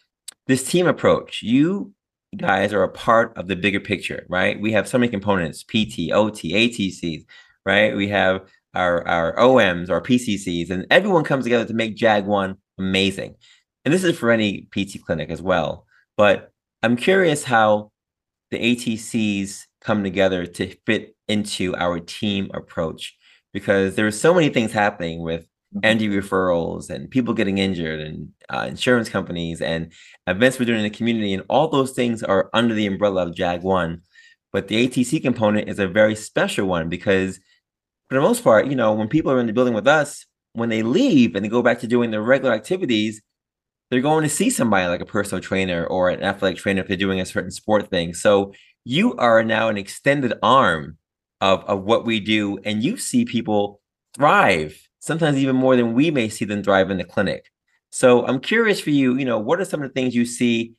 [0.48, 1.94] this team approach, you
[2.38, 4.60] guys are a part of the bigger picture, right?
[4.60, 7.26] We have so many components, PT, OT, ATCs,
[7.66, 7.94] right?
[7.96, 12.56] We have our, our OMs, our PCCs, and everyone comes together to make JAG one
[12.80, 13.36] amazing.
[13.84, 15.86] And this is for any PT clinic as well.
[16.16, 16.50] But
[16.82, 17.92] I'm curious how
[18.52, 23.16] the ATCs come together to fit into our team approach
[23.54, 26.20] because there are so many things happening with MD mm-hmm.
[26.20, 29.92] referrals and people getting injured and uh, insurance companies and
[30.28, 31.34] events we're doing in the community.
[31.34, 34.02] And all those things are under the umbrella of JAG 1.
[34.52, 37.40] But the ATC component is a very special one because,
[38.08, 40.70] for the most part, you know, when people are in the building with us, when
[40.70, 43.20] they leave and they go back to doing their regular activities,
[43.90, 46.98] they're going to see somebody like a personal trainer or an athletic trainer if they're
[46.98, 48.14] doing a certain sport thing.
[48.14, 48.54] So
[48.86, 50.98] you are now an extended arm
[51.42, 53.82] of, of what we do, and you see people
[54.16, 57.50] thrive, sometimes even more than we may see them thrive in the clinic.
[57.90, 60.74] So I'm curious for you, you know, what are some of the things you see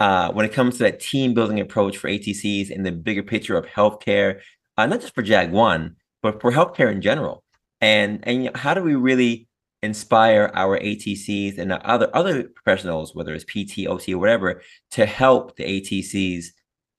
[0.00, 3.56] uh, when it comes to that team building approach for ATCs in the bigger picture
[3.56, 4.40] of healthcare,
[4.76, 7.44] uh, not just for JAG One, but for healthcare in general?
[7.80, 9.46] And and how do we really
[9.82, 15.56] inspire our ATCs and other other professionals, whether it's PT, OT, or whatever, to help
[15.56, 16.46] the ATCs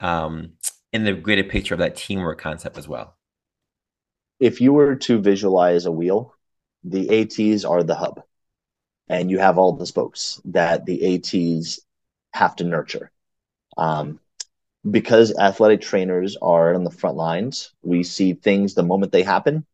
[0.02, 0.54] um,
[0.92, 3.16] in the greater picture of that teamwork concept as well?
[4.40, 6.36] If you were to visualize a wheel,
[6.84, 8.24] the ATs are the hub,
[9.08, 11.80] and you have all the spokes that the ATs
[12.34, 13.12] have to nurture.
[13.78, 14.20] Um,
[14.90, 19.66] because athletic trainers are on the front lines, we see things the moment they happen,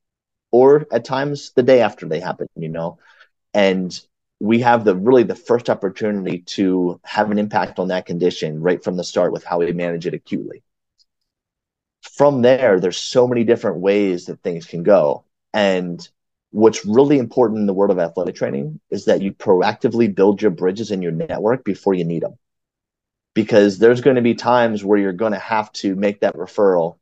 [0.51, 2.99] or at times the day after they happen, you know.
[3.53, 3.97] And
[4.39, 8.83] we have the really the first opportunity to have an impact on that condition right
[8.83, 10.63] from the start with how we manage it acutely.
[12.01, 15.25] from there, there's so many different ways that things can go.
[15.53, 16.07] And
[16.51, 20.51] what's really important in the world of athletic training is that you proactively build your
[20.51, 22.37] bridges in your network before you need them.
[23.33, 26.97] Because there's going to be times where you're going to have to make that referral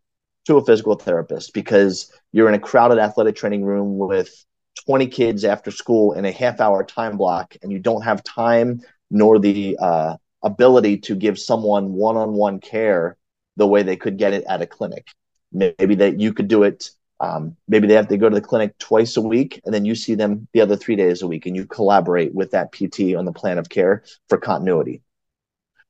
[0.45, 4.45] to a physical therapist because you're in a crowded athletic training room with
[4.85, 8.81] 20 kids after school in a half hour time block and you don't have time
[9.09, 13.17] nor the uh, ability to give someone one-on-one care
[13.57, 15.07] the way they could get it at a clinic.
[15.51, 18.77] Maybe that you could do it um, maybe they have to go to the clinic
[18.77, 21.55] twice a week and then you see them the other three days a week and
[21.55, 25.01] you collaborate with that pt on the plan of care for continuity.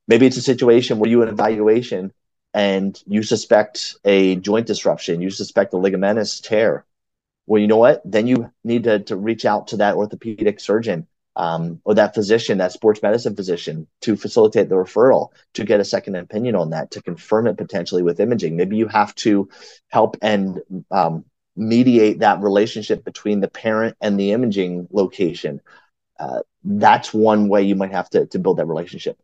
[0.06, 2.12] Maybe it's a situation where you an evaluation
[2.54, 6.84] and you suspect a joint disruption you suspect a ligamentous tear
[7.46, 11.06] well you know what then you need to, to reach out to that orthopedic surgeon
[11.36, 15.84] um, or that physician, that sports medicine physician, to facilitate the referral, to get a
[15.84, 18.56] second opinion on that, to confirm it potentially with imaging.
[18.56, 19.50] Maybe you have to
[19.88, 25.60] help and um, mediate that relationship between the parent and the imaging location.
[26.18, 29.18] Uh, that's one way you might have to, to build that relationship.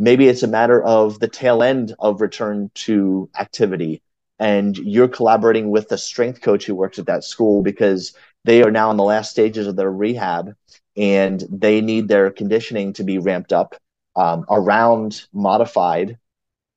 [0.00, 4.02] Maybe it's a matter of the tail end of return to activity,
[4.42, 8.12] and you're collaborating with the strength coach who works at that school because
[8.44, 10.56] they are now in the last stages of their rehab
[10.96, 13.76] and they need their conditioning to be ramped up
[14.16, 16.18] um, around modified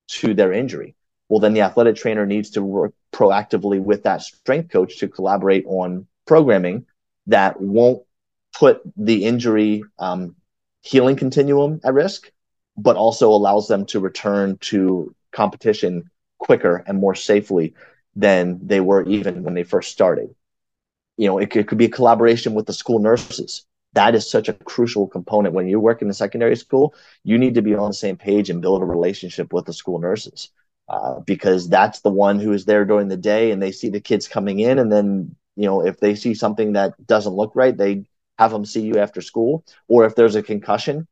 [0.07, 0.93] to their injury.
[1.27, 5.65] Well, then the athletic trainer needs to work proactively with that strength coach to collaborate
[5.65, 6.85] on programming
[7.25, 8.03] that won't
[8.53, 10.35] put the injury um,
[10.81, 12.31] healing continuum at risk,
[12.77, 17.73] but also allows them to return to competition quicker and more safely
[18.15, 20.33] than they were even when they first started.
[21.17, 23.65] You know, it, it could be a collaboration with the school nurses.
[23.93, 25.55] That is such a crucial component.
[25.55, 26.93] When you work in secondary school
[27.23, 29.99] you need to be on the same page and build a relationship with the school
[29.99, 30.51] nurses
[30.89, 34.01] uh, because that's the one who is there during the day and they see the
[34.01, 34.79] kids coming in.
[34.79, 38.05] And then you know if they see something that doesn't look right they
[38.37, 39.63] have them see you after school.
[39.87, 41.07] Or if there's a concussion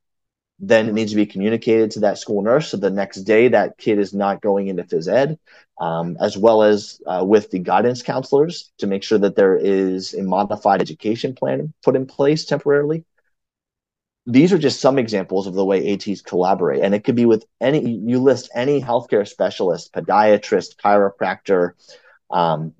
[0.59, 3.77] then it needs to be communicated to that school nurse so the next day that
[3.77, 5.37] kid is not going into phys ed
[5.79, 10.13] um, as well as uh, with the guidance counselors to make sure that there is
[10.13, 13.03] a modified education plan put in place temporarily.
[14.25, 17.45] These are just some examples of the way ats collaborate and it could be with
[17.59, 21.71] any you list any healthcare specialist podiatrist chiropractor
[22.31, 22.73] um,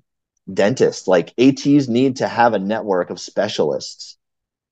[0.52, 4.16] dentist like ats need to have a network of specialists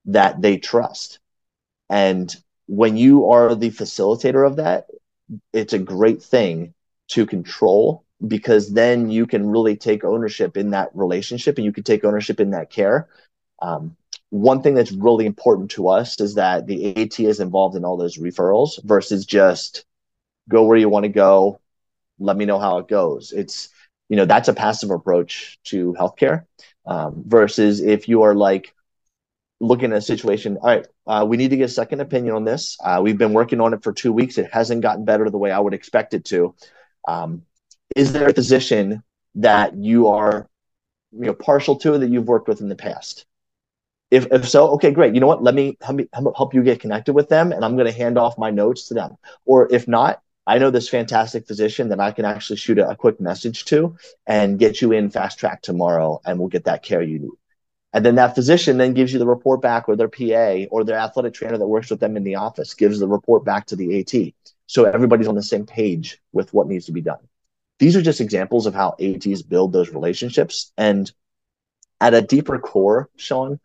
[0.07, 1.19] that they trust.
[1.91, 2.35] And
[2.67, 4.87] when you are the facilitator of that,
[5.53, 6.75] it's a great thing
[7.09, 11.85] to control because then you can really take ownership in that relationship and you can
[11.85, 13.09] take ownership in that care.
[13.61, 13.97] Um,
[14.31, 17.97] one thing that's really important to us is that the AT is involved in all
[17.97, 19.85] those referrals versus just
[20.49, 21.61] go where you want to go.
[22.19, 23.33] Let me know how it goes.
[23.33, 23.69] It's,
[24.09, 26.47] you know, that's a passive approach to healthcare
[26.87, 28.75] um, versus if you are like,
[29.63, 30.59] looking at a situation.
[30.61, 32.77] All right, uh, we need to get a second opinion on this.
[32.85, 34.37] Uh, we've been working on it for two weeks.
[34.37, 36.55] It hasn't gotten better the way I would expect it to.
[37.07, 37.43] Um,
[37.95, 39.03] is there a physician
[39.37, 40.49] that you are,
[41.13, 43.25] you know, partial to that you've worked with in the past?
[44.11, 45.15] If, if so, okay, great.
[45.15, 45.43] You know what?
[45.43, 48.19] Let me help, me help you get connected with them, and I'm going to hand
[48.19, 49.17] off my notes to them.
[49.47, 52.97] Or if not, I know this fantastic physician that I can actually shoot a, a
[52.97, 53.97] quick message to
[54.27, 57.31] and get you in fast track tomorrow, and we'll get that care you need.
[57.93, 60.99] And then that physician then gives you the report back, or their PA, or their
[60.99, 64.01] athletic trainer that works with them in the office gives the report back to the
[64.01, 64.33] AT.
[64.67, 67.19] So everybody's on the same page with what needs to be done.
[67.79, 70.73] These are just examples of how ATs build those relationships.
[70.79, 71.11] And
[72.01, 73.61] at a deeper core, Sean,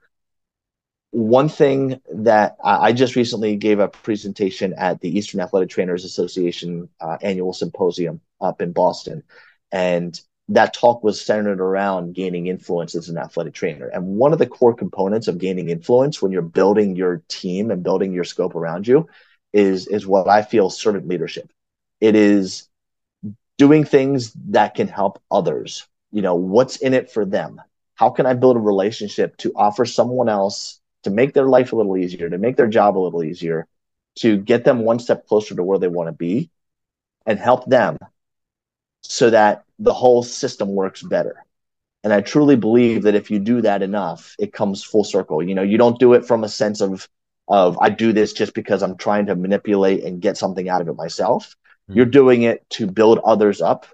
[1.12, 6.90] one thing that I just recently gave a presentation at the Eastern Athletic Trainers Association
[7.00, 9.24] uh, annual symposium up in Boston.
[9.72, 13.88] And that talk was centered around gaining influence as an athletic trainer.
[13.88, 17.84] And one of the core components of gaining influence when you're building your team and
[17.84, 19.08] building your scope around you
[19.52, 21.52] is, is what I feel servant leadership.
[22.00, 22.70] It is
[23.58, 25.86] doing things that can help others.
[26.12, 27.62] You know, what's in it for them?
[27.96, 31.76] How can I build a relationship to offer someone else to make their life a
[31.76, 33.68] little easier, to make their job a little easier,
[34.20, 36.50] to get them one step closer to where they want to be
[37.26, 37.98] and help them
[39.08, 41.44] so that the whole system works better.
[42.04, 45.42] And I truly believe that if you do that enough, it comes full circle.
[45.42, 47.08] You know, you don't do it from a sense of
[47.50, 50.90] of I do this just because I'm trying to manipulate and get something out of
[50.90, 51.56] it myself.
[51.90, 51.98] Mm-hmm.
[51.98, 53.86] You're doing it to build others up,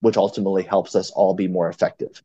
[0.00, 2.22] which ultimately helps us all be more effective.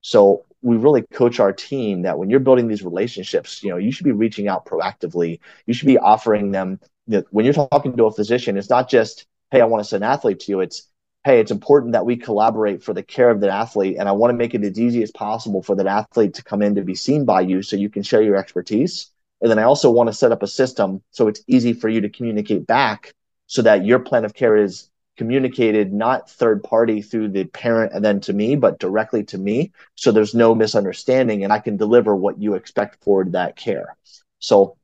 [0.00, 3.90] So we really coach our team that when you're building these relationships, you know, you
[3.90, 5.40] should be reaching out proactively.
[5.66, 6.78] You should be offering them.
[7.08, 10.04] Know, when you're talking to a physician, it's not just, "Hey, I want to send
[10.04, 10.87] an athlete to you." It's
[11.24, 13.96] hey, it's important that we collaborate for the care of the athlete.
[13.98, 16.62] And I want to make it as easy as possible for that athlete to come
[16.62, 19.10] in to be seen by you so you can share your expertise.
[19.40, 22.00] And then I also want to set up a system so it's easy for you
[22.00, 23.14] to communicate back
[23.46, 28.04] so that your plan of care is communicated not third party through the parent and
[28.04, 29.72] then to me, but directly to me.
[29.96, 33.96] So there's no misunderstanding and I can deliver what you expect for that care.
[34.38, 34.76] So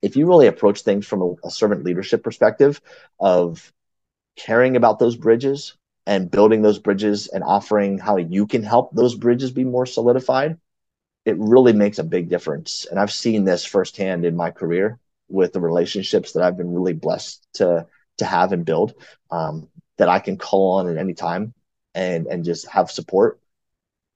[0.00, 2.80] if you really approach things from a, a servant leadership perspective
[3.20, 3.72] of
[4.38, 5.76] caring about those bridges
[6.06, 10.58] and building those bridges and offering how you can help those bridges be more solidified,
[11.26, 12.86] it really makes a big difference.
[12.90, 16.94] And I've seen this firsthand in my career with the relationships that I've been really
[16.94, 17.86] blessed to
[18.18, 18.94] to have and build
[19.30, 19.68] um,
[19.98, 21.54] that I can call on at any time
[21.94, 23.40] and and just have support.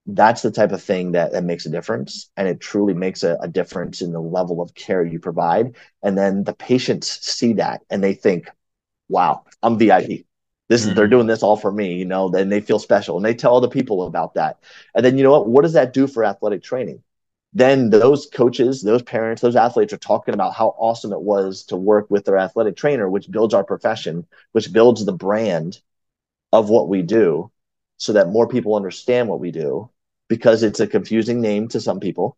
[0.06, 2.30] That's the type of thing that, that makes a difference.
[2.36, 5.76] And it truly makes a, a difference in the level of care you provide.
[6.02, 8.50] And then the patients see that and they think,
[9.08, 10.26] wow, I'm VIP.
[10.68, 10.96] This is mm-hmm.
[10.96, 13.56] they're doing this all for me, you know, then they feel special and they tell
[13.56, 14.58] other people about that.
[14.94, 15.48] And then you know what?
[15.48, 17.02] What does that do for athletic training?
[17.52, 21.76] Then those coaches, those parents, those athletes are talking about how awesome it was to
[21.76, 25.78] work with their athletic trainer, which builds our profession, which builds the brand
[26.52, 27.50] of what we do
[27.98, 29.90] so that more people understand what we do
[30.28, 32.36] because it's a confusing name to some people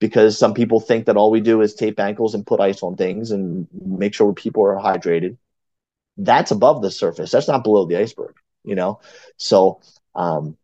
[0.00, 2.96] because some people think that all we do is tape ankles and put ice on
[2.96, 5.36] things and make sure people are hydrated
[6.16, 7.30] that's above the surface.
[7.30, 8.34] That's not below the iceberg,
[8.64, 9.00] you know?
[9.36, 9.80] So,
[10.14, 10.56] um,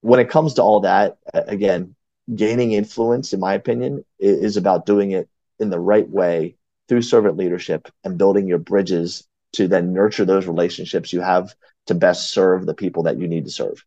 [0.00, 1.94] when it comes to all that, again,
[2.34, 5.28] gaining influence, in my opinion, is about doing it
[5.58, 6.56] in the right way
[6.88, 11.54] through servant leadership and building your bridges to then nurture those relationships you have
[11.86, 13.84] to best serve the people that you need to serve.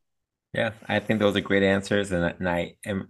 [0.54, 2.12] Yeah, I think those are great answers.
[2.12, 3.10] And, and I am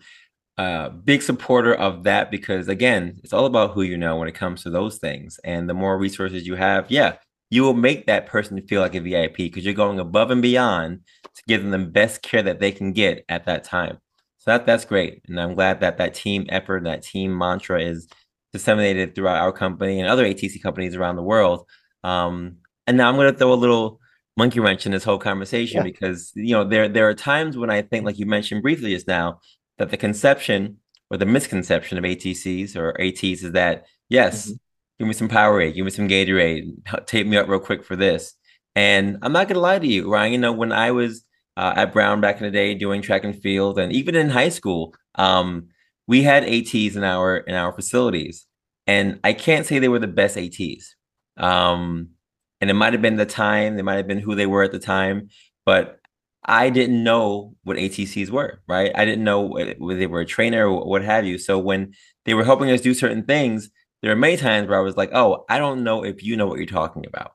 [0.58, 4.36] a big supporter of that because, again, it's all about who you know when it
[4.36, 5.40] comes to those things.
[5.44, 7.18] And the more resources you have, yeah,
[7.50, 11.02] you will make that person feel like a VIP because you're going above and beyond
[11.24, 14.00] to give them the best care that they can get at that time.
[14.38, 17.82] So that that's great, and I'm glad that that team effort, and that team mantra
[17.82, 18.08] is
[18.54, 21.66] disseminated throughout our company and other ATC companies around the world.
[22.04, 24.00] Um, and now I'm going to throw a little
[24.38, 25.84] monkey wrench in this whole conversation yeah.
[25.84, 29.08] because you know there there are times when I think, like you mentioned briefly just
[29.08, 29.40] now,
[29.78, 30.78] that the conception
[31.10, 34.56] or the misconception of ATCs or ATs is that yes, mm-hmm
[35.00, 38.34] give me some Powerade, give me some Gatorade, tape me up real quick for this.
[38.76, 40.32] And I'm not gonna lie to you, Ryan.
[40.34, 41.24] You know, when I was
[41.58, 44.50] uh, at Brown back in the day doing track and field, and even in high
[44.50, 45.68] school, um,
[46.08, 48.46] we had ATs in our in our facilities,
[48.88, 50.96] and I can't say they were the best ATs.
[51.38, 52.10] Um,
[52.62, 54.72] and it might have been the time, they might have been who they were at
[54.72, 55.30] the time,
[55.66, 56.00] but
[56.46, 58.92] I didn't know what ATCs were, right?
[58.96, 61.38] I didn't know whether they were a trainer or what have you.
[61.38, 61.94] So when
[62.26, 63.70] they were helping us do certain things,
[64.02, 66.48] there are many times where I was like, oh, I don't know if you know
[66.48, 67.34] what you're talking about.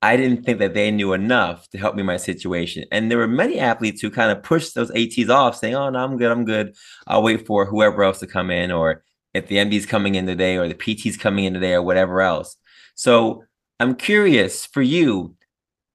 [0.00, 2.84] I didn't think that they knew enough to help me in my situation.
[2.92, 5.98] And there were many athletes who kind of pushed those ATs off, saying, oh, no,
[5.98, 6.30] I'm good.
[6.30, 6.74] I'm good.
[7.08, 9.02] I'll wait for whoever else to come in, or
[9.34, 12.56] if the MD's coming in today, or the PT's coming in today, or whatever else.
[12.94, 13.44] So
[13.80, 15.34] I'm curious for you,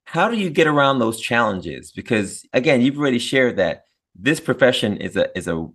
[0.05, 1.91] how do you get around those challenges?
[1.91, 3.83] Because again, you've already shared that
[4.15, 5.67] this profession is a is a,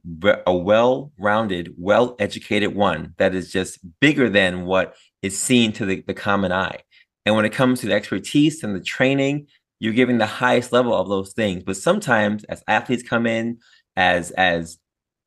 [0.47, 6.15] a well-rounded well-educated one that is just bigger than what is seen to the, the
[6.15, 6.81] common eye.
[7.27, 9.49] And when it comes to the expertise and the training
[9.81, 11.63] you're giving the highest level of those things.
[11.63, 13.59] But sometimes as athletes come in
[13.97, 14.79] as as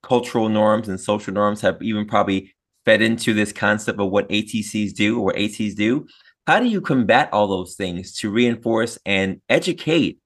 [0.04, 2.54] cultural norms and social norms have even probably
[2.86, 6.08] fed into this concept of what atcs do or ats do
[6.48, 10.20] how do you combat all those things to reinforce and educate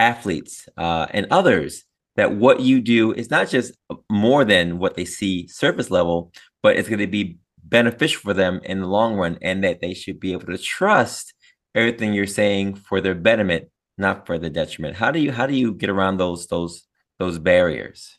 [0.00, 1.84] athletes uh, and others
[2.16, 3.72] that what you do is not just
[4.10, 6.32] more than what they see surface level,
[6.62, 9.94] but it's going to be beneficial for them in the long run, and that they
[9.94, 11.34] should be able to trust
[11.74, 14.96] everything you're saying for their betterment, not for the detriment.
[14.96, 16.86] How do you how do you get around those those
[17.18, 18.18] those barriers?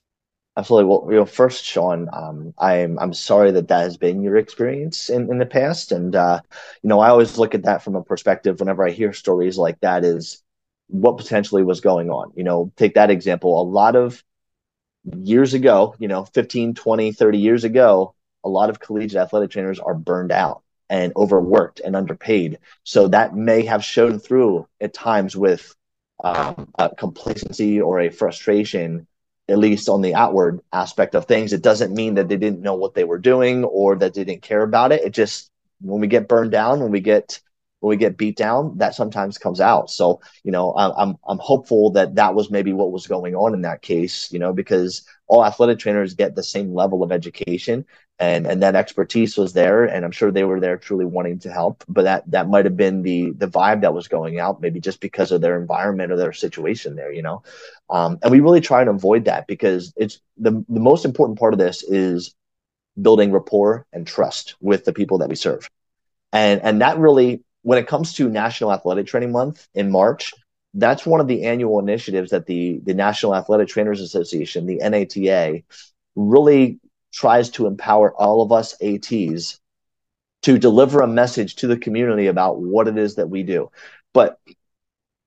[0.57, 0.89] Absolutely.
[0.89, 5.09] Well, you know, first, Sean, um, I'm I'm sorry that that has been your experience
[5.09, 6.39] in, in the past, and uh,
[6.83, 8.59] you know, I always look at that from a perspective.
[8.59, 10.43] Whenever I hear stories like that, is
[10.91, 12.33] what potentially was going on.
[12.35, 13.61] You know, take that example.
[13.61, 14.23] A lot of
[15.17, 18.13] years ago, you know, 15, 20, 30 years ago,
[18.43, 22.59] a lot of collegiate athletic trainers are burned out and overworked and underpaid.
[22.83, 25.73] So that may have shown through at times with
[26.23, 29.07] um, a complacency or a frustration,
[29.47, 31.53] at least on the outward aspect of things.
[31.53, 34.41] It doesn't mean that they didn't know what they were doing or that they didn't
[34.41, 35.03] care about it.
[35.03, 37.39] It just, when we get burned down, when we get
[37.81, 39.89] when we get beat down, that sometimes comes out.
[39.91, 43.61] So, you know, I'm I'm hopeful that that was maybe what was going on in
[43.63, 47.85] that case, you know, because all athletic trainers get the same level of education
[48.21, 51.51] and and that expertise was there and i'm sure they were there truly wanting to
[51.51, 54.79] help but that that might have been the the vibe that was going out maybe
[54.79, 57.41] just because of their environment or their situation there you know
[57.89, 61.53] um, and we really try and avoid that because it's the the most important part
[61.53, 62.35] of this is
[63.01, 65.69] building rapport and trust with the people that we serve
[66.31, 70.33] and and that really when it comes to national athletic training month in march
[70.73, 75.63] that's one of the annual initiatives that the the national athletic trainers association the nata
[76.15, 76.79] really
[77.11, 79.59] tries to empower all of us ATs
[80.43, 83.69] to deliver a message to the community about what it is that we do.
[84.13, 84.39] But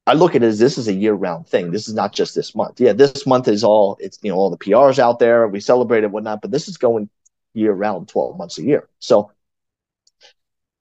[0.07, 1.71] I look at it as this is a year round thing.
[1.71, 2.81] This is not just this month.
[2.81, 5.49] Yeah, this month is all it's you know all the PRs out there.
[5.49, 7.09] We celebrate it, whatnot, but this is going
[7.55, 8.89] year round, 12 months a year.
[8.99, 9.31] So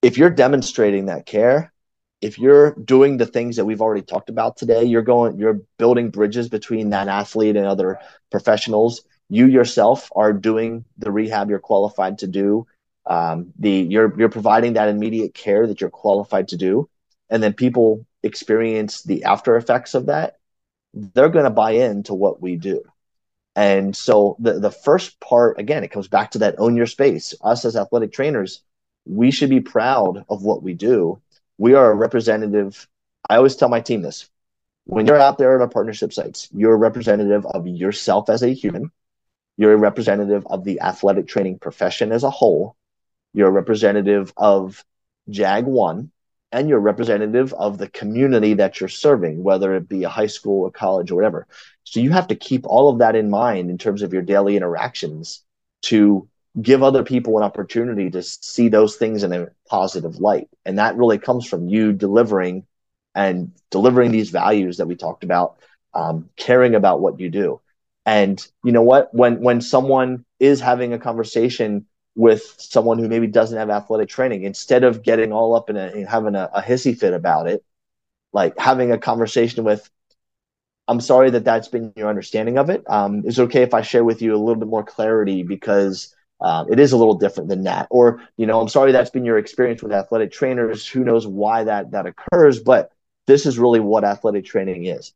[0.03, 1.73] if you're demonstrating that care,
[2.21, 6.09] if you're doing the things that we've already talked about today, you're going, you're building
[6.09, 7.99] bridges between that athlete and other
[8.29, 9.03] professionals.
[9.29, 12.67] You yourself are doing the rehab you're qualified to do.
[13.05, 16.89] Um, the you're you're providing that immediate care that you're qualified to do.
[17.29, 20.37] And then people experience the after effects of that.
[20.93, 22.83] They're going to buy into what we do.
[23.55, 27.33] And so the the first part again it comes back to that own your space.
[27.41, 28.61] Us as athletic trainers
[29.05, 31.21] we should be proud of what we do
[31.57, 32.87] we are a representative
[33.29, 34.29] i always tell my team this
[34.85, 38.53] when you're out there at our partnership sites you're a representative of yourself as a
[38.53, 38.91] human
[39.57, 42.75] you're a representative of the athletic training profession as a whole.
[43.33, 44.83] You're a representative of
[45.29, 46.11] JAG 1,
[46.51, 50.27] and you're a representative of the community that you're serving, whether it be a high
[50.27, 51.47] school, a college, or whatever.
[51.83, 54.55] So you have to keep all of that in mind in terms of your daily
[54.55, 55.43] interactions
[55.83, 56.27] to
[56.61, 60.49] give other people an opportunity to see those things in a positive light.
[60.65, 62.65] And that really comes from you delivering
[63.15, 65.57] and delivering these values that we talked about,
[65.93, 67.61] um, caring about what you do.
[68.05, 69.13] And you know what?
[69.13, 71.85] When when someone is having a conversation
[72.15, 75.87] with someone who maybe doesn't have athletic training, instead of getting all up in a,
[75.87, 77.63] and having a, a hissy fit about it,
[78.33, 79.89] like having a conversation with,
[80.87, 82.83] I'm sorry that that's been your understanding of it.
[82.89, 86.13] Um, is it okay if I share with you a little bit more clarity because
[86.43, 87.87] um, it is a little different than that?
[87.89, 90.87] Or you know, I'm sorry that's been your experience with athletic trainers.
[90.87, 92.59] Who knows why that that occurs?
[92.59, 92.91] But
[93.27, 95.13] this is really what athletic training is.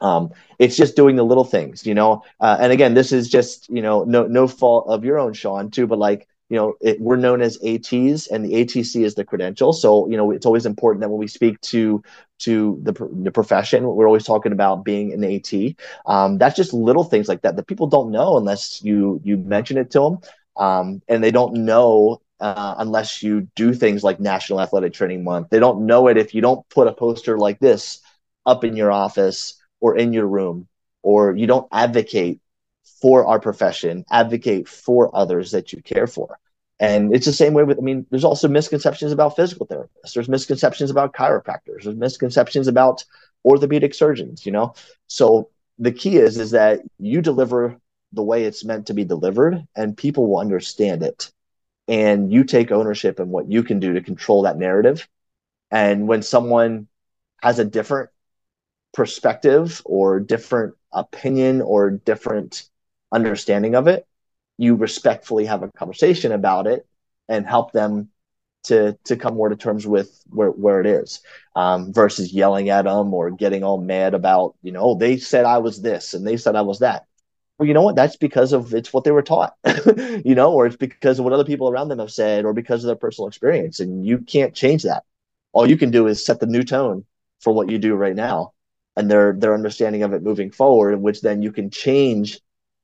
[0.00, 2.22] Um, it's just doing the little things, you know.
[2.40, 5.70] Uh, and again, this is just you know no no fault of your own, Sean,
[5.70, 5.86] too.
[5.86, 9.72] But like you know, it, we're known as ATs, and the ATC is the credential.
[9.72, 12.02] So you know, it's always important that when we speak to
[12.40, 12.92] to the,
[13.22, 15.76] the profession, we're always talking about being an AT.
[16.04, 19.78] Um, that's just little things like that that people don't know unless you you mention
[19.78, 20.18] it to them,
[20.56, 25.48] um, and they don't know uh, unless you do things like National Athletic Training Month.
[25.50, 28.00] They don't know it if you don't put a poster like this
[28.44, 30.68] up in your office or in your room,
[31.02, 32.40] or you don't advocate
[33.00, 36.38] for our profession, advocate for others that you care for.
[36.78, 40.12] And it's the same way with, I mean, there's also misconceptions about physical therapists.
[40.14, 41.84] There's misconceptions about chiropractors.
[41.84, 43.04] There's misconceptions about
[43.44, 44.74] orthopedic surgeons, you know?
[45.06, 45.48] So
[45.78, 47.78] the key is, is that you deliver
[48.12, 51.30] the way it's meant to be delivered and people will understand it.
[51.88, 55.08] And you take ownership in what you can do to control that narrative.
[55.70, 56.88] And when someone
[57.42, 58.10] has a different
[58.92, 62.68] perspective or different opinion or different
[63.12, 64.06] understanding of it,
[64.58, 66.86] you respectfully have a conversation about it
[67.28, 68.08] and help them
[68.64, 71.20] to to come more to terms with where, where it is
[71.54, 75.44] um, versus yelling at them or getting all mad about you know oh, they said
[75.44, 77.06] I was this and they said I was that.
[77.58, 77.96] Well, you know what?
[77.96, 79.54] That's because of it's what they were taught,
[80.24, 82.84] you know, or it's because of what other people around them have said, or because
[82.84, 85.04] of their personal experience, and you can't change that.
[85.52, 87.06] All you can do is set the new tone
[87.40, 88.52] for what you do right now,
[88.94, 92.40] and their their understanding of it moving forward, in which then you can change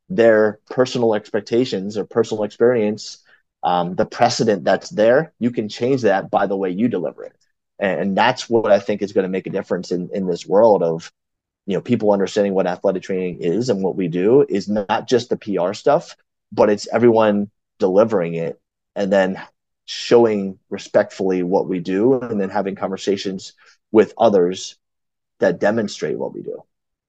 [0.09, 3.23] their personal expectations or personal experience,
[3.63, 7.37] um, the precedent that's there, you can change that by the way you deliver it.
[7.79, 10.83] And that's what I think is going to make a difference in, in this world
[10.83, 11.11] of,
[11.67, 15.29] you know, people understanding what athletic training is and what we do is not just
[15.29, 16.17] the PR stuff,
[16.51, 18.61] but it's everyone delivering it
[18.97, 19.41] and then
[19.85, 23.53] showing respectfully what we do and then having conversations
[23.91, 24.77] with others
[25.39, 26.63] that demonstrate what we do.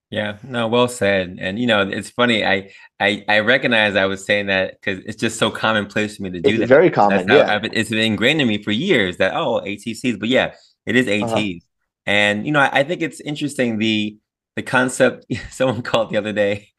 [0.10, 1.40] Yeah, no, well said.
[1.42, 2.46] And you know, it's funny.
[2.46, 6.30] I I, I recognize I was saying that because it's just so commonplace for me
[6.30, 6.68] to do it's that.
[6.68, 7.26] Very common.
[7.26, 10.54] That's yeah, I've, it's been ingrained in me for years that oh ATCs, but yeah,
[10.86, 11.32] it is ATs.
[11.32, 11.60] Uh-huh.
[12.06, 14.18] And you know, I, I think it's interesting the
[14.56, 15.26] the concept.
[15.52, 16.70] Someone called the other day.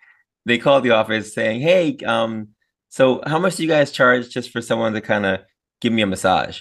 [0.46, 2.48] They called the office saying, "Hey, um,
[2.88, 5.40] so how much do you guys charge just for someone to kind of
[5.80, 6.60] give me a massage?"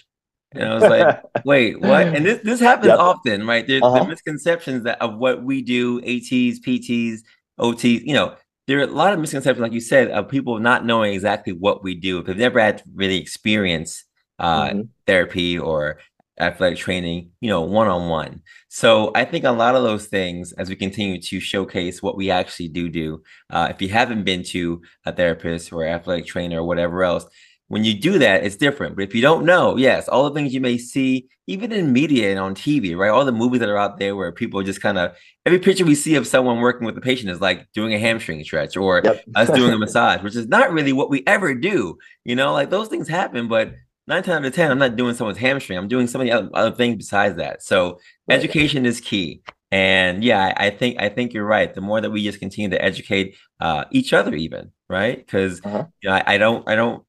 [0.53, 2.07] And I was like, wait, what?
[2.07, 2.99] And this this happens yep.
[2.99, 3.65] often, right?
[3.65, 4.03] There's uh-huh.
[4.03, 7.19] the misconceptions that of what we do, ATs, PTs,
[7.59, 8.35] OTs, you know,
[8.67, 11.83] there are a lot of misconceptions, like you said, of people not knowing exactly what
[11.83, 12.19] we do.
[12.19, 14.05] If they've never had to really experience
[14.39, 14.81] uh, mm-hmm.
[15.05, 15.99] therapy or
[16.39, 18.41] athletic training, you know, one on one.
[18.69, 22.31] So I think a lot of those things, as we continue to showcase what we
[22.31, 26.63] actually do do, uh, if you haven't been to a therapist or athletic trainer or
[26.63, 27.25] whatever else,
[27.67, 28.95] when you do that, it's different.
[28.95, 32.29] But if you don't know, yes, all the things you may see, even in media
[32.29, 33.09] and on TV, right?
[33.09, 35.15] All the movies that are out there where people just kind of
[35.45, 38.43] every picture we see of someone working with the patient is like doing a hamstring
[38.43, 39.23] stretch or yep.
[39.35, 41.97] us doing a massage, which is not really what we ever do.
[42.25, 43.73] You know, like those things happen, but
[44.07, 45.77] nine times out of ten, I'm not doing someone's hamstring.
[45.77, 47.63] I'm doing so many other, other things besides that.
[47.63, 48.37] So right.
[48.37, 49.41] education is key.
[49.71, 51.73] And yeah, I, I, think I think you're right.
[51.73, 55.85] The more that we just continue to educate uh, each other, even right, because uh-huh.
[56.01, 57.03] you know, I, I, don't I don't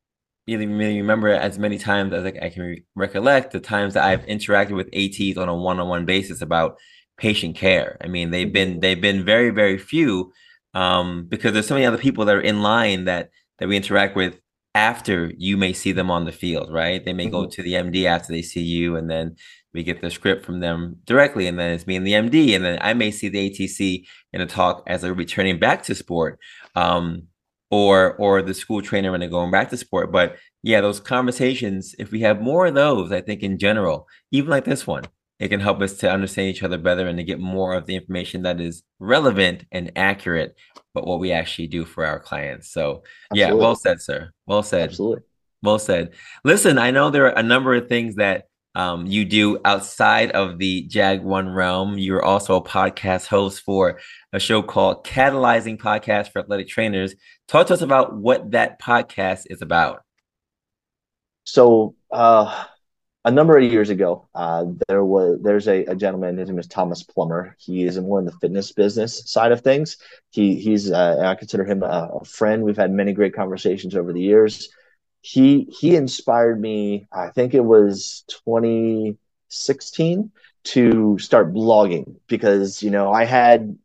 [0.46, 4.04] really really remember as many times as I, I can re- recollect the times that
[4.04, 6.78] I've interacted with ATs on a one-on-one basis about
[7.18, 7.98] patient care.
[8.02, 10.32] I mean, they've been they've been very very few
[10.72, 13.28] um, because there's so many other people that are in line that
[13.58, 14.40] that we interact with
[14.74, 17.04] after you may see them on the field, right?
[17.04, 17.32] They may mm-hmm.
[17.32, 19.36] go to the MD after they see you, and then
[19.72, 22.64] we get the script from them directly, and then it's me and the MD, and
[22.64, 26.38] then I may see the ATC in a talk as they're returning back to sport,
[26.74, 27.24] um,
[27.70, 30.12] or or the school trainer when they're going back to sport.
[30.12, 34.50] But yeah, those conversations, if we have more of those, I think in general, even
[34.50, 35.04] like this one,
[35.40, 37.96] it can help us to understand each other better and to get more of the
[37.96, 40.54] information that is relevant and accurate
[40.94, 42.70] but what we actually do for our clients.
[42.70, 43.40] So Absolutely.
[43.40, 44.30] yeah well said sir.
[44.46, 44.90] Well said.
[44.90, 45.22] Absolutely.
[45.62, 46.12] well said.
[46.44, 48.44] Listen i know there are a number of things that
[48.76, 51.96] um, you do outside of the jag one realm.
[51.96, 54.00] You're also a podcast host for
[54.32, 57.14] a show called catalyzing podcast for athletic trainers.
[57.46, 60.02] Talk to us about what that podcast is about.
[61.44, 62.64] So uh
[63.24, 66.36] a number of years ago, uh, there was there's a, a, gentleman.
[66.36, 67.56] His name is Thomas Plummer.
[67.58, 69.96] He is more in the fitness business side of things.
[70.30, 72.62] He he's uh, I consider him a, a, friend.
[72.62, 74.68] We've had many great conversations over the years.
[75.22, 77.06] He he inspired me.
[77.10, 80.30] I think it was 2016
[80.64, 83.78] to start blogging because you know I had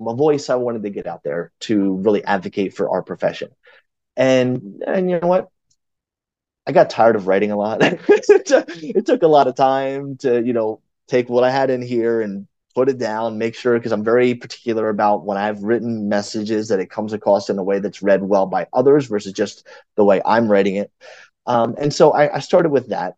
[0.00, 0.50] my voice.
[0.50, 3.50] I wanted to get out there to really advocate for our profession.
[4.16, 5.48] And and you know what?
[6.70, 7.78] I got tired of writing a lot.
[7.82, 12.20] it took a lot of time to, you know, take what I had in here
[12.20, 12.46] and
[12.76, 16.78] put it down, make sure because I'm very particular about when I've written messages that
[16.78, 19.66] it comes across in a way that's read well by others versus just
[19.96, 20.92] the way I'm writing it.
[21.44, 23.16] Um, and so I, I, started with that.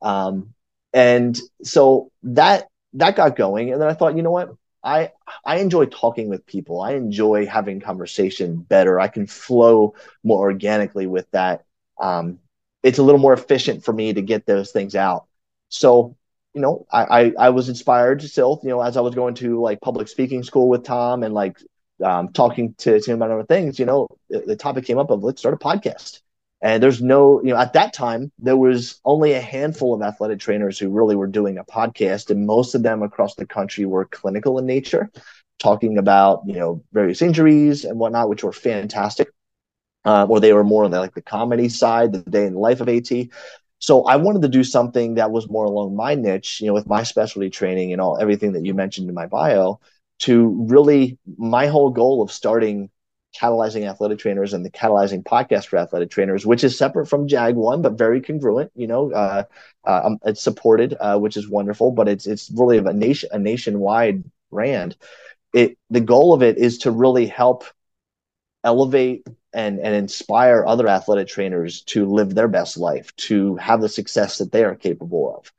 [0.00, 0.54] Um,
[0.94, 3.70] and so that that got going.
[3.70, 4.54] And then I thought, you know what?
[4.82, 5.10] I
[5.44, 6.80] I enjoy talking with people.
[6.80, 8.98] I enjoy having conversation better.
[8.98, 9.92] I can flow
[10.22, 11.66] more organically with that.
[12.00, 12.38] Um,
[12.84, 15.26] it's a little more efficient for me to get those things out.
[15.70, 16.16] So,
[16.52, 19.34] you know, I, I, I was inspired to still, you know, as I was going
[19.36, 21.58] to like public speaking school with Tom and like
[22.04, 25.10] um, talking to, to him about other things, you know, the, the topic came up
[25.10, 26.20] of let's start a podcast.
[26.60, 30.40] And there's no, you know, at that time, there was only a handful of athletic
[30.40, 32.30] trainers who really were doing a podcast.
[32.30, 35.10] And most of them across the country were clinical in nature,
[35.58, 39.28] talking about, you know, various injuries and whatnot, which were fantastic
[40.04, 42.58] uh, or they were more on the, like the comedy side, the day in the
[42.60, 43.30] life of AT.
[43.78, 46.86] So I wanted to do something that was more along my niche, you know, with
[46.86, 49.80] my specialty training and all everything that you mentioned in my bio,
[50.20, 52.90] to really my whole goal of starting
[53.38, 57.56] catalyzing athletic trainers and the catalyzing podcast for athletic trainers, which is separate from Jag
[57.56, 58.70] One, but very congruent.
[58.74, 59.44] You know, uh,
[59.86, 63.38] uh, um, it's supported, uh, which is wonderful, but it's it's really a nation a
[63.38, 64.96] nationwide brand.
[65.52, 67.64] It the goal of it is to really help
[68.62, 73.88] elevate and and inspire other athletic trainers to live their best life, to have the
[73.88, 75.52] success that they are capable of.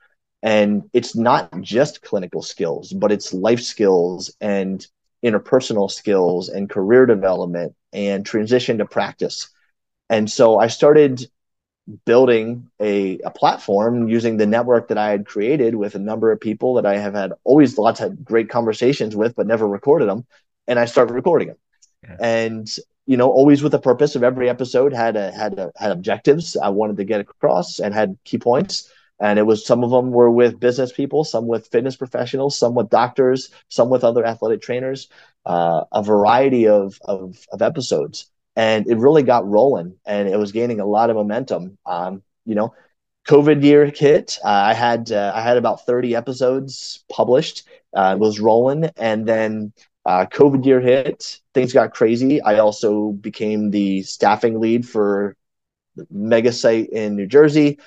[0.43, 4.85] And it's not just clinical skills, but it's life skills and
[5.23, 9.49] interpersonal skills and career development and transition to practice.
[10.09, 11.27] And so I started
[12.05, 16.39] building a, a platform using the network that I had created with a number of
[16.39, 20.25] people that I have had always lots of great conversations with, but never recorded them.
[20.67, 21.57] And I started recording them.
[22.03, 22.17] Yeah.
[22.19, 22.75] And
[23.05, 26.57] you know, always with the purpose of every episode had a, had a, had objectives
[26.57, 28.91] I wanted to get across and had key points.
[29.19, 32.75] And it was some of them were with business people, some with fitness professionals, some
[32.75, 35.07] with doctors, some with other athletic trainers,
[35.45, 38.29] uh, a variety of, of, of episodes.
[38.57, 41.77] And it really got rolling and it was gaining a lot of momentum.
[41.85, 42.73] Um, you know,
[43.27, 44.37] COVID year hit.
[44.43, 47.67] Uh, I had uh, I had about 30 episodes published.
[47.93, 49.73] Uh, it was rolling, and then
[50.05, 52.41] uh, COVID year hit, things got crazy.
[52.41, 55.35] I also became the staffing lead for
[55.95, 57.79] the mega site in New Jersey.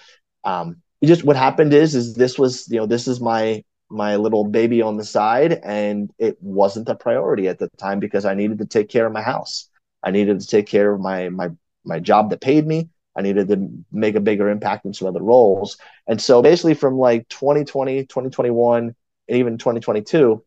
[0.45, 4.45] Um, just what happened is, is this was, you know, this is my my little
[4.45, 8.59] baby on the side, and it wasn't a priority at the time because I needed
[8.59, 9.69] to take care of my house.
[10.03, 11.51] I needed to take care of my my
[11.85, 12.91] my job that paid me.
[13.17, 15.79] I needed to make a bigger impact in some other roles.
[16.07, 18.95] And so basically from like 2020, 2021,
[19.29, 20.45] and even 2022,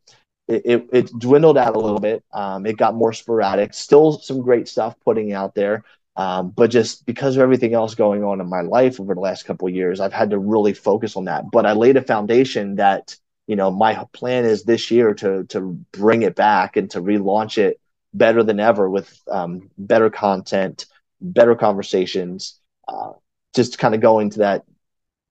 [0.52, 2.24] it, it, dwindled out a little bit.
[2.34, 5.84] Um, it got more sporadic, still some great stuff putting out there.
[6.16, 9.46] Um, but just because of everything else going on in my life over the last
[9.46, 11.50] couple of years, I've had to really focus on that.
[11.52, 13.16] But I laid a foundation that,
[13.48, 17.58] you know, my plan is this year to to bring it back and to relaunch
[17.58, 17.80] it
[18.14, 20.86] better than ever with um, better content,
[21.22, 23.14] better conversations, uh,
[23.56, 24.66] just kind of going to that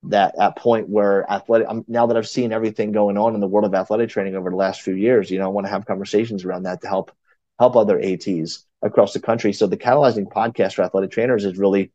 [0.05, 3.47] that at point where athletic I'm, now that I've seen everything going on in the
[3.47, 5.87] world of athletic training over the last few years, you know, I want to have
[5.87, 7.13] conversations around that to help
[7.59, 9.53] help other ATs across the country.
[9.53, 11.93] So the catalyzing podcast for athletic trainers is really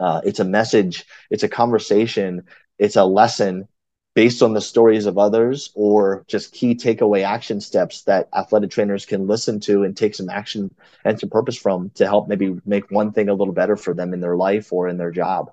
[0.00, 2.44] uh, it's a message, it's a conversation,
[2.78, 3.68] it's a lesson
[4.14, 9.06] based on the stories of others or just key takeaway action steps that athletic trainers
[9.06, 10.74] can listen to and take some action
[11.04, 14.12] and some purpose from to help maybe make one thing a little better for them
[14.12, 15.52] in their life or in their job.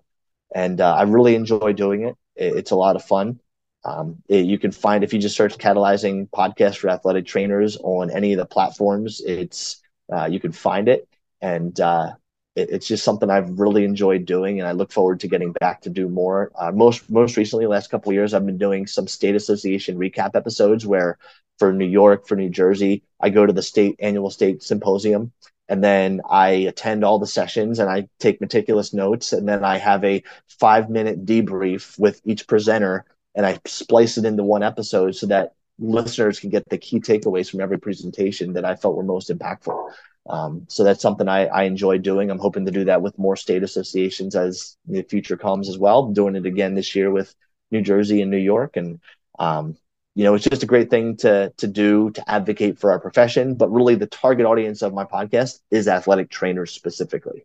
[0.57, 2.15] And uh, I really enjoy doing it.
[2.35, 3.39] It's a lot of fun.
[3.85, 8.09] Um, it, you can find if you just search catalyzing podcast for athletic trainers on
[8.09, 9.79] any of the platforms, it's
[10.11, 11.07] uh, you can find it.
[11.41, 12.13] And uh,
[12.55, 15.81] it, it's just something I've really enjoyed doing, and I look forward to getting back
[15.81, 16.51] to do more.
[16.59, 20.31] Uh, most most recently, the last couple years, I've been doing some state association recap
[20.33, 21.19] episodes where,
[21.59, 25.31] for New York, for New Jersey, I go to the state annual state symposium,
[25.69, 29.77] and then I attend all the sessions and I take meticulous notes, and then I
[29.77, 30.23] have a
[30.59, 33.05] five minute debrief with each presenter,
[33.35, 37.49] and I splice it into one episode so that listeners can get the key takeaways
[37.49, 39.91] from every presentation that I felt were most impactful.
[40.29, 42.29] Um, so that's something I, I enjoy doing.
[42.29, 45.99] I'm hoping to do that with more state associations as the future comes as well.
[45.99, 47.33] I'm doing it again this year with
[47.71, 48.75] New Jersey and New York.
[48.75, 48.99] And,
[49.39, 49.77] um,
[50.17, 53.53] you know, it's just a great thing to, to do to advocate for our profession.
[53.53, 57.43] But really, the target audience of my podcast is athletic trainers specifically.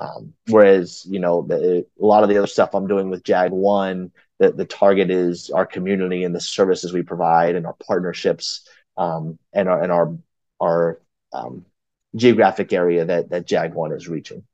[0.00, 3.50] Um, whereas, you know, the, a lot of the other stuff I'm doing with Jag
[3.50, 8.68] One, the, the target is our community and the services we provide and our partnerships
[8.96, 10.16] um, and our and our
[10.60, 11.00] our
[11.32, 11.64] um,
[12.14, 14.44] geographic area that that Jag One is reaching.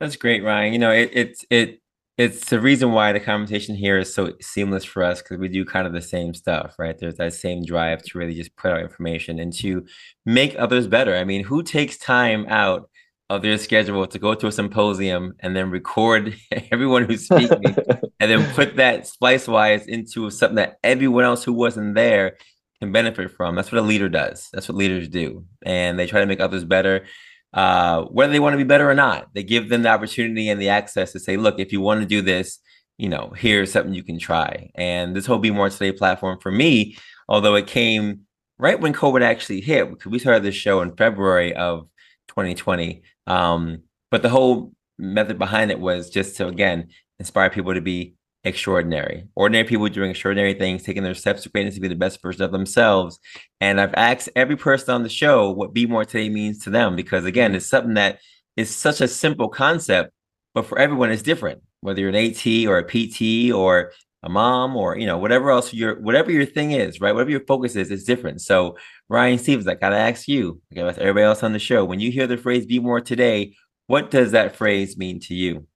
[0.00, 0.72] That's great, Ryan.
[0.72, 1.81] You know, it, it's it
[2.18, 5.64] it's the reason why the conversation here is so seamless for us because we do
[5.64, 6.98] kind of the same stuff, right?
[6.98, 9.84] There's that same drive to really just put out information and to
[10.26, 11.16] make others better.
[11.16, 12.90] I mean, who takes time out
[13.30, 16.36] of their schedule to go to a symposium and then record
[16.70, 17.64] everyone who's speaking
[18.20, 22.36] and then put that splice wise into something that everyone else who wasn't there
[22.80, 23.54] can benefit from.
[23.54, 24.50] That's what a leader does.
[24.52, 25.46] That's what leaders do.
[25.64, 27.06] And they try to make others better,
[27.54, 29.28] uh, whether they want to be better or not.
[29.34, 32.06] They give them the opportunity and the access to say, look, if you want to
[32.06, 32.58] do this,
[32.98, 34.70] you know, here's something you can try.
[34.74, 36.96] And this whole Be More Today platform for me,
[37.28, 38.20] although it came
[38.58, 41.88] right when COVID actually hit, because we started this show in February of
[42.28, 43.02] 2020.
[43.26, 46.88] Um, but the whole method behind it was just to, again,
[47.18, 48.14] inspire people to be
[48.44, 49.28] extraordinary.
[49.34, 52.42] Ordinary people doing extraordinary things, taking their steps to greatness to be the best version
[52.42, 53.18] of themselves.
[53.60, 56.96] And I've asked every person on the show what Be More Today means to them
[56.96, 58.18] because, again, it's something that
[58.56, 60.12] is such a simple concept,
[60.54, 61.62] but for everyone, it's different.
[61.80, 65.74] Whether you're an AT or a PT or a mom or you know whatever else
[65.74, 67.12] your whatever your thing is, right?
[67.12, 68.40] Whatever your focus is, it's different.
[68.40, 68.76] So
[69.08, 72.12] Ryan Stevens, I gotta ask you, okay, with everybody else on the show, when you
[72.12, 73.54] hear the phrase "Be More Today,"
[73.86, 75.66] what does that phrase mean to you?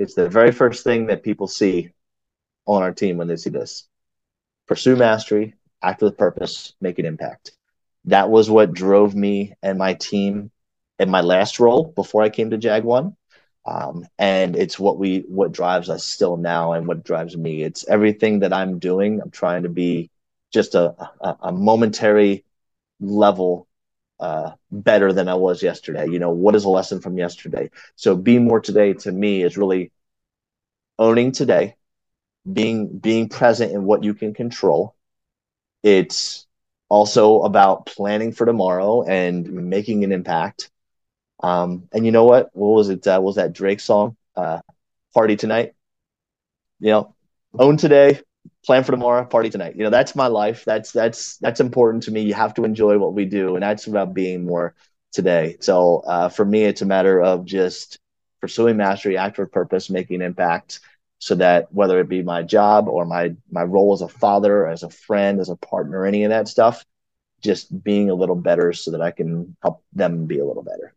[0.00, 1.92] It's the very first thing that people see
[2.64, 3.86] on our team when they see this.
[4.66, 7.52] Pursue mastery, act with purpose, make an impact.
[8.06, 10.50] That was what drove me and my team
[10.98, 13.14] in my last role before I came to Jag One.
[13.66, 17.62] Um, and it's what we what drives us still now and what drives me.
[17.62, 19.20] It's everything that I'm doing.
[19.20, 20.10] I'm trying to be
[20.50, 22.46] just a, a, a momentary
[23.00, 23.68] level
[24.20, 26.06] uh, better than I was yesterday.
[26.06, 27.70] You know, what is a lesson from yesterday?
[27.96, 29.92] So be more today to me is really
[30.98, 31.76] owning today,
[32.50, 34.94] being being present in what you can control.
[35.82, 36.46] It's
[36.88, 40.70] also about planning for tomorrow and making an impact.
[41.42, 42.50] Um, and you know what?
[42.54, 43.06] What was it?
[43.06, 44.16] Uh, what was that Drake song?
[44.36, 44.60] Uh,
[45.14, 45.74] party tonight.
[46.80, 47.14] You know,
[47.58, 48.20] own today,
[48.64, 49.76] plan for tomorrow, party tonight.
[49.76, 50.64] You know, that's my life.
[50.64, 52.22] That's that's that's important to me.
[52.22, 54.74] You have to enjoy what we do, and that's about being more
[55.12, 55.56] today.
[55.60, 57.98] So uh, for me, it's a matter of just
[58.40, 60.80] pursuing mastery, act with purpose, making impact,
[61.18, 64.82] so that whether it be my job or my my role as a father, as
[64.82, 66.84] a friend, as a partner, any of that stuff,
[67.42, 70.94] just being a little better, so that I can help them be a little better.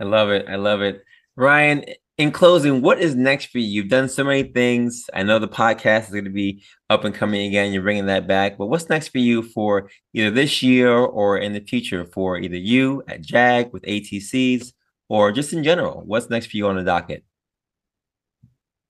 [0.00, 0.46] I love it.
[0.48, 1.04] I love it,
[1.36, 1.84] Ryan
[2.22, 3.66] in closing, what is next for you?
[3.66, 5.10] You've done so many things.
[5.12, 7.72] I know the podcast is going to be up and coming again.
[7.72, 8.56] You're bringing that back.
[8.56, 12.56] But what's next for you for either this year or in the future for either
[12.56, 14.72] you at JAG with ATCs
[15.08, 16.02] or just in general?
[16.06, 17.24] What's next for you on the docket?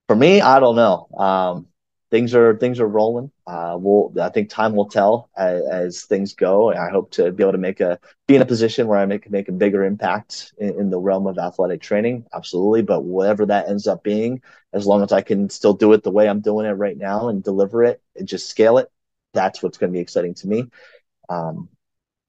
[0.09, 1.09] For me, I don't know.
[1.16, 1.66] Um,
[2.13, 3.33] things are things are rolling.
[3.47, 6.69] Uh, we'll I think time will tell as, as, things go.
[6.69, 7.99] And I hope to be able to make a
[8.29, 11.27] be in a position where I make make a bigger impact in, in, the realm
[11.27, 12.27] of athletic training.
[12.35, 14.43] Absolutely, but whatever that ends up being,
[14.75, 17.29] as long as I can still do it the way I'm doing it right now
[17.29, 18.89] and deliver it and just scale it,
[19.33, 20.67] that's what's going to be exciting to me.
[21.31, 21.71] Um,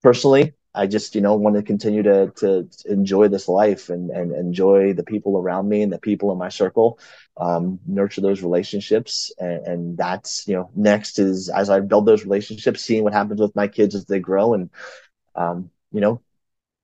[0.02, 4.32] personally, I just, you know, want to continue to to enjoy this life and and
[4.34, 7.00] enjoy the people around me and the people in my circle,
[7.38, 12.24] um, nurture those relationships, and, and that's you know next is as I build those
[12.24, 14.70] relationships, seeing what happens with my kids as they grow, and
[15.36, 16.22] um, you know,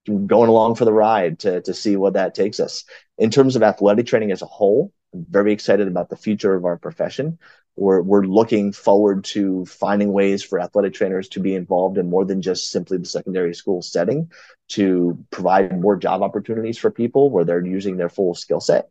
[0.05, 2.85] going along for the ride to to see what that takes us.
[3.17, 6.65] In terms of athletic training as a whole, I'm very excited about the future of
[6.65, 7.39] our profession.
[7.75, 12.25] We're, we're looking forward to finding ways for athletic trainers to be involved in more
[12.25, 14.31] than just simply the secondary school setting
[14.69, 18.89] to provide more job opportunities for people where they're using their full skill set.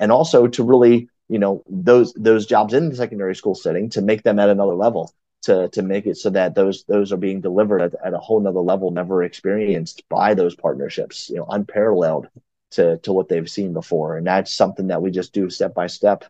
[0.00, 4.02] And also to really you know those those jobs in the secondary school setting to
[4.02, 5.12] make them at another level
[5.42, 8.40] to to make it so that those those are being delivered at, at a whole
[8.40, 12.28] nother level never experienced by those partnerships you know unparalleled
[12.74, 15.86] to to what they've seen before and that's something that we just do step by
[15.86, 16.24] step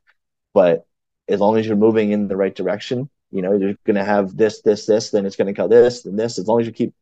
[0.54, 0.86] but
[1.28, 4.36] as long as you're moving in the right direction, you know, you're going to have
[4.36, 6.38] this, this, this, then it's going to cut this and this.
[6.38, 6.94] As long as you keep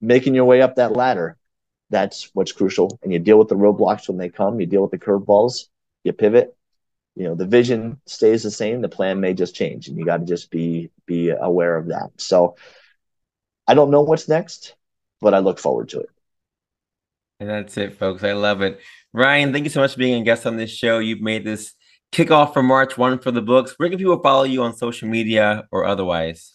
[0.00, 1.36] making your way up that ladder,
[1.90, 2.98] that's what's crucial.
[3.02, 5.68] And you deal with the roadblocks when they come, you deal with the curveballs,
[6.04, 6.54] you pivot.
[7.14, 10.18] You know, the vision stays the same, the plan may just change, and you got
[10.18, 12.10] to just be be aware of that.
[12.18, 12.54] So
[13.66, 14.76] I don't know what's next,
[15.20, 16.10] but I look forward to it.
[17.40, 18.24] And that's it, folks.
[18.24, 18.80] I love it.
[19.12, 20.98] Ryan, thank you so much for being a guest on this show.
[20.98, 21.72] You've made this
[22.12, 23.74] kickoff for March 1 for the books.
[23.76, 26.54] Where can people follow you on social media or otherwise?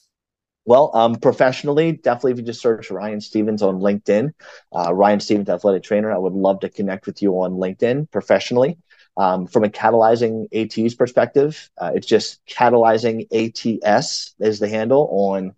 [0.66, 4.34] Well, um, professionally, definitely if you just search Ryan Stevens on LinkedIn,
[4.76, 8.78] uh, Ryan Stevens Athletic Trainer, I would love to connect with you on LinkedIn professionally.
[9.16, 15.54] Um, from a catalyzing ATs perspective, uh, it's just catalyzing ATS is the handle on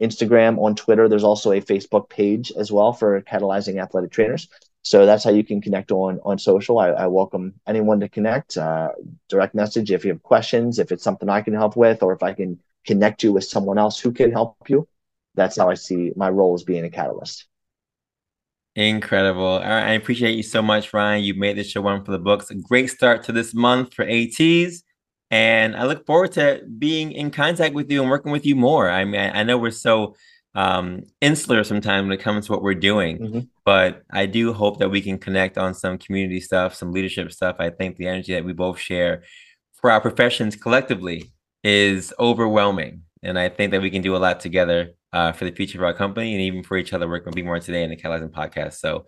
[0.00, 1.08] Instagram, on Twitter.
[1.08, 4.48] There's also a Facebook page as well for catalyzing athletic trainers.
[4.82, 6.78] So that's how you can connect on on social.
[6.78, 8.56] I, I welcome anyone to connect.
[8.56, 8.90] Uh,
[9.28, 12.22] direct message if you have questions, if it's something I can help with, or if
[12.22, 14.88] I can connect you with someone else who can help you.
[15.34, 17.46] That's how I see my role as being a catalyst.
[18.76, 19.44] Incredible.
[19.44, 21.24] All right, I appreciate you so much, Ryan.
[21.24, 22.50] You made this show one for the books.
[22.50, 24.82] A great start to this month for ATs.
[25.30, 28.90] And I look forward to being in contact with you and working with you more.
[28.90, 30.16] I mean, I know we're so
[30.54, 33.18] um, insular sometimes when it comes to what we're doing.
[33.18, 33.40] Mm-hmm.
[33.64, 37.56] But I do hope that we can connect on some community stuff, some leadership stuff.
[37.58, 39.22] I think the energy that we both share
[39.74, 41.32] for our professions collectively
[41.62, 43.02] is overwhelming.
[43.22, 45.84] And I think that we can do a lot together uh, for the future of
[45.84, 47.08] our company and even for each other.
[47.08, 48.74] We're going to be more today in the Catalyzing podcast.
[48.74, 49.06] So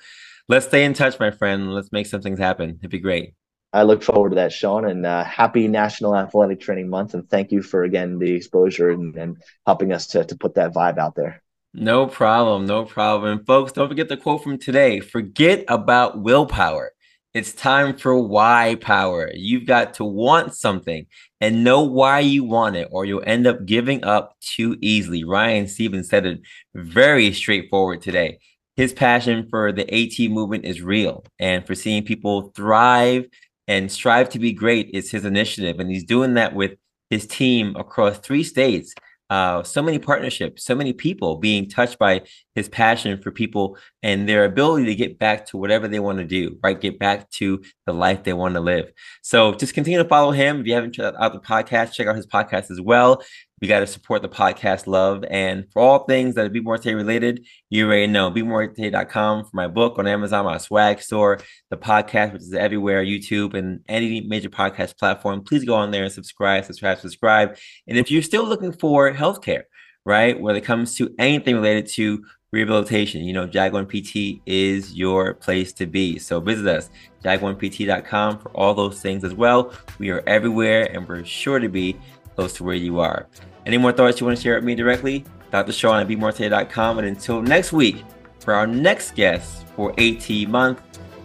[0.49, 1.73] let's stay in touch, my friend.
[1.73, 2.79] Let's make some things happen.
[2.81, 3.35] It'd be great.
[3.73, 7.15] I look forward to that, Sean, and uh, happy National Athletic Training Month.
[7.15, 10.75] And thank you for again the exposure and, and helping us to to put that
[10.75, 11.43] vibe out there.
[11.75, 13.39] No problem, no problem.
[13.39, 15.01] And folks, don't forget the quote from today.
[15.01, 16.93] Forget about willpower.
[17.33, 19.31] It's time for why power.
[19.33, 21.07] You've got to want something
[21.41, 25.25] and know why you want it, or you'll end up giving up too easily.
[25.25, 26.41] Ryan Stevens said it
[26.75, 28.39] very straightforward today.
[28.77, 33.27] His passion for the AT movement is real, and for seeing people thrive
[33.69, 35.81] and strive to be great is his initiative.
[35.81, 36.73] And he's doing that with
[37.11, 38.95] his team across three states.
[39.31, 42.23] Uh, so many partnerships, so many people being touched by
[42.55, 46.25] his passion for people and their ability to get back to whatever they want to
[46.25, 46.81] do, right?
[46.81, 48.93] Get back to the life they want to live.
[49.23, 50.61] So just continue to follow him.
[50.61, 53.23] If you haven't checked out the podcast, check out his podcast as well.
[53.63, 55.25] We got to support the podcast love.
[55.31, 59.51] And for all things that are Be More Today related, you already know BeMoreToday.com for
[59.53, 61.39] my book on Amazon, my swag store,
[61.71, 65.45] the podcast, which is everywhere, YouTube, and any major podcast platform.
[65.45, 67.57] Please go on there and subscribe, subscribe, subscribe.
[67.87, 69.63] And if you're still looking for healthcare,
[70.05, 73.25] right, when it comes to anything related to rehabilitation.
[73.25, 76.19] You know, Jag1 PT is your place to be.
[76.19, 76.91] So visit us,
[77.25, 79.73] jag1pt.com for all those things as well.
[79.99, 81.97] We are everywhere and we're sure to be
[82.35, 83.27] close to where you are.
[83.65, 85.25] Any more thoughts you want to share with me directly?
[85.51, 85.73] Dr.
[85.73, 86.99] Sean at BeMoreToday.com.
[86.99, 88.05] And until next week,
[88.41, 90.81] for our next guest for AT month,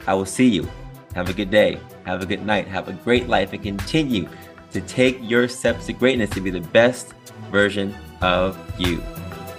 [0.06, 0.70] I will see you.
[1.16, 1.80] Have a good day.
[2.06, 2.68] Have a good night.
[2.68, 4.30] Have a great life and continue
[4.72, 7.14] to take your steps to greatness to be the best
[7.52, 9.04] version of you.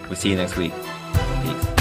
[0.06, 0.72] We'll see you next week.
[1.48, 1.77] 你。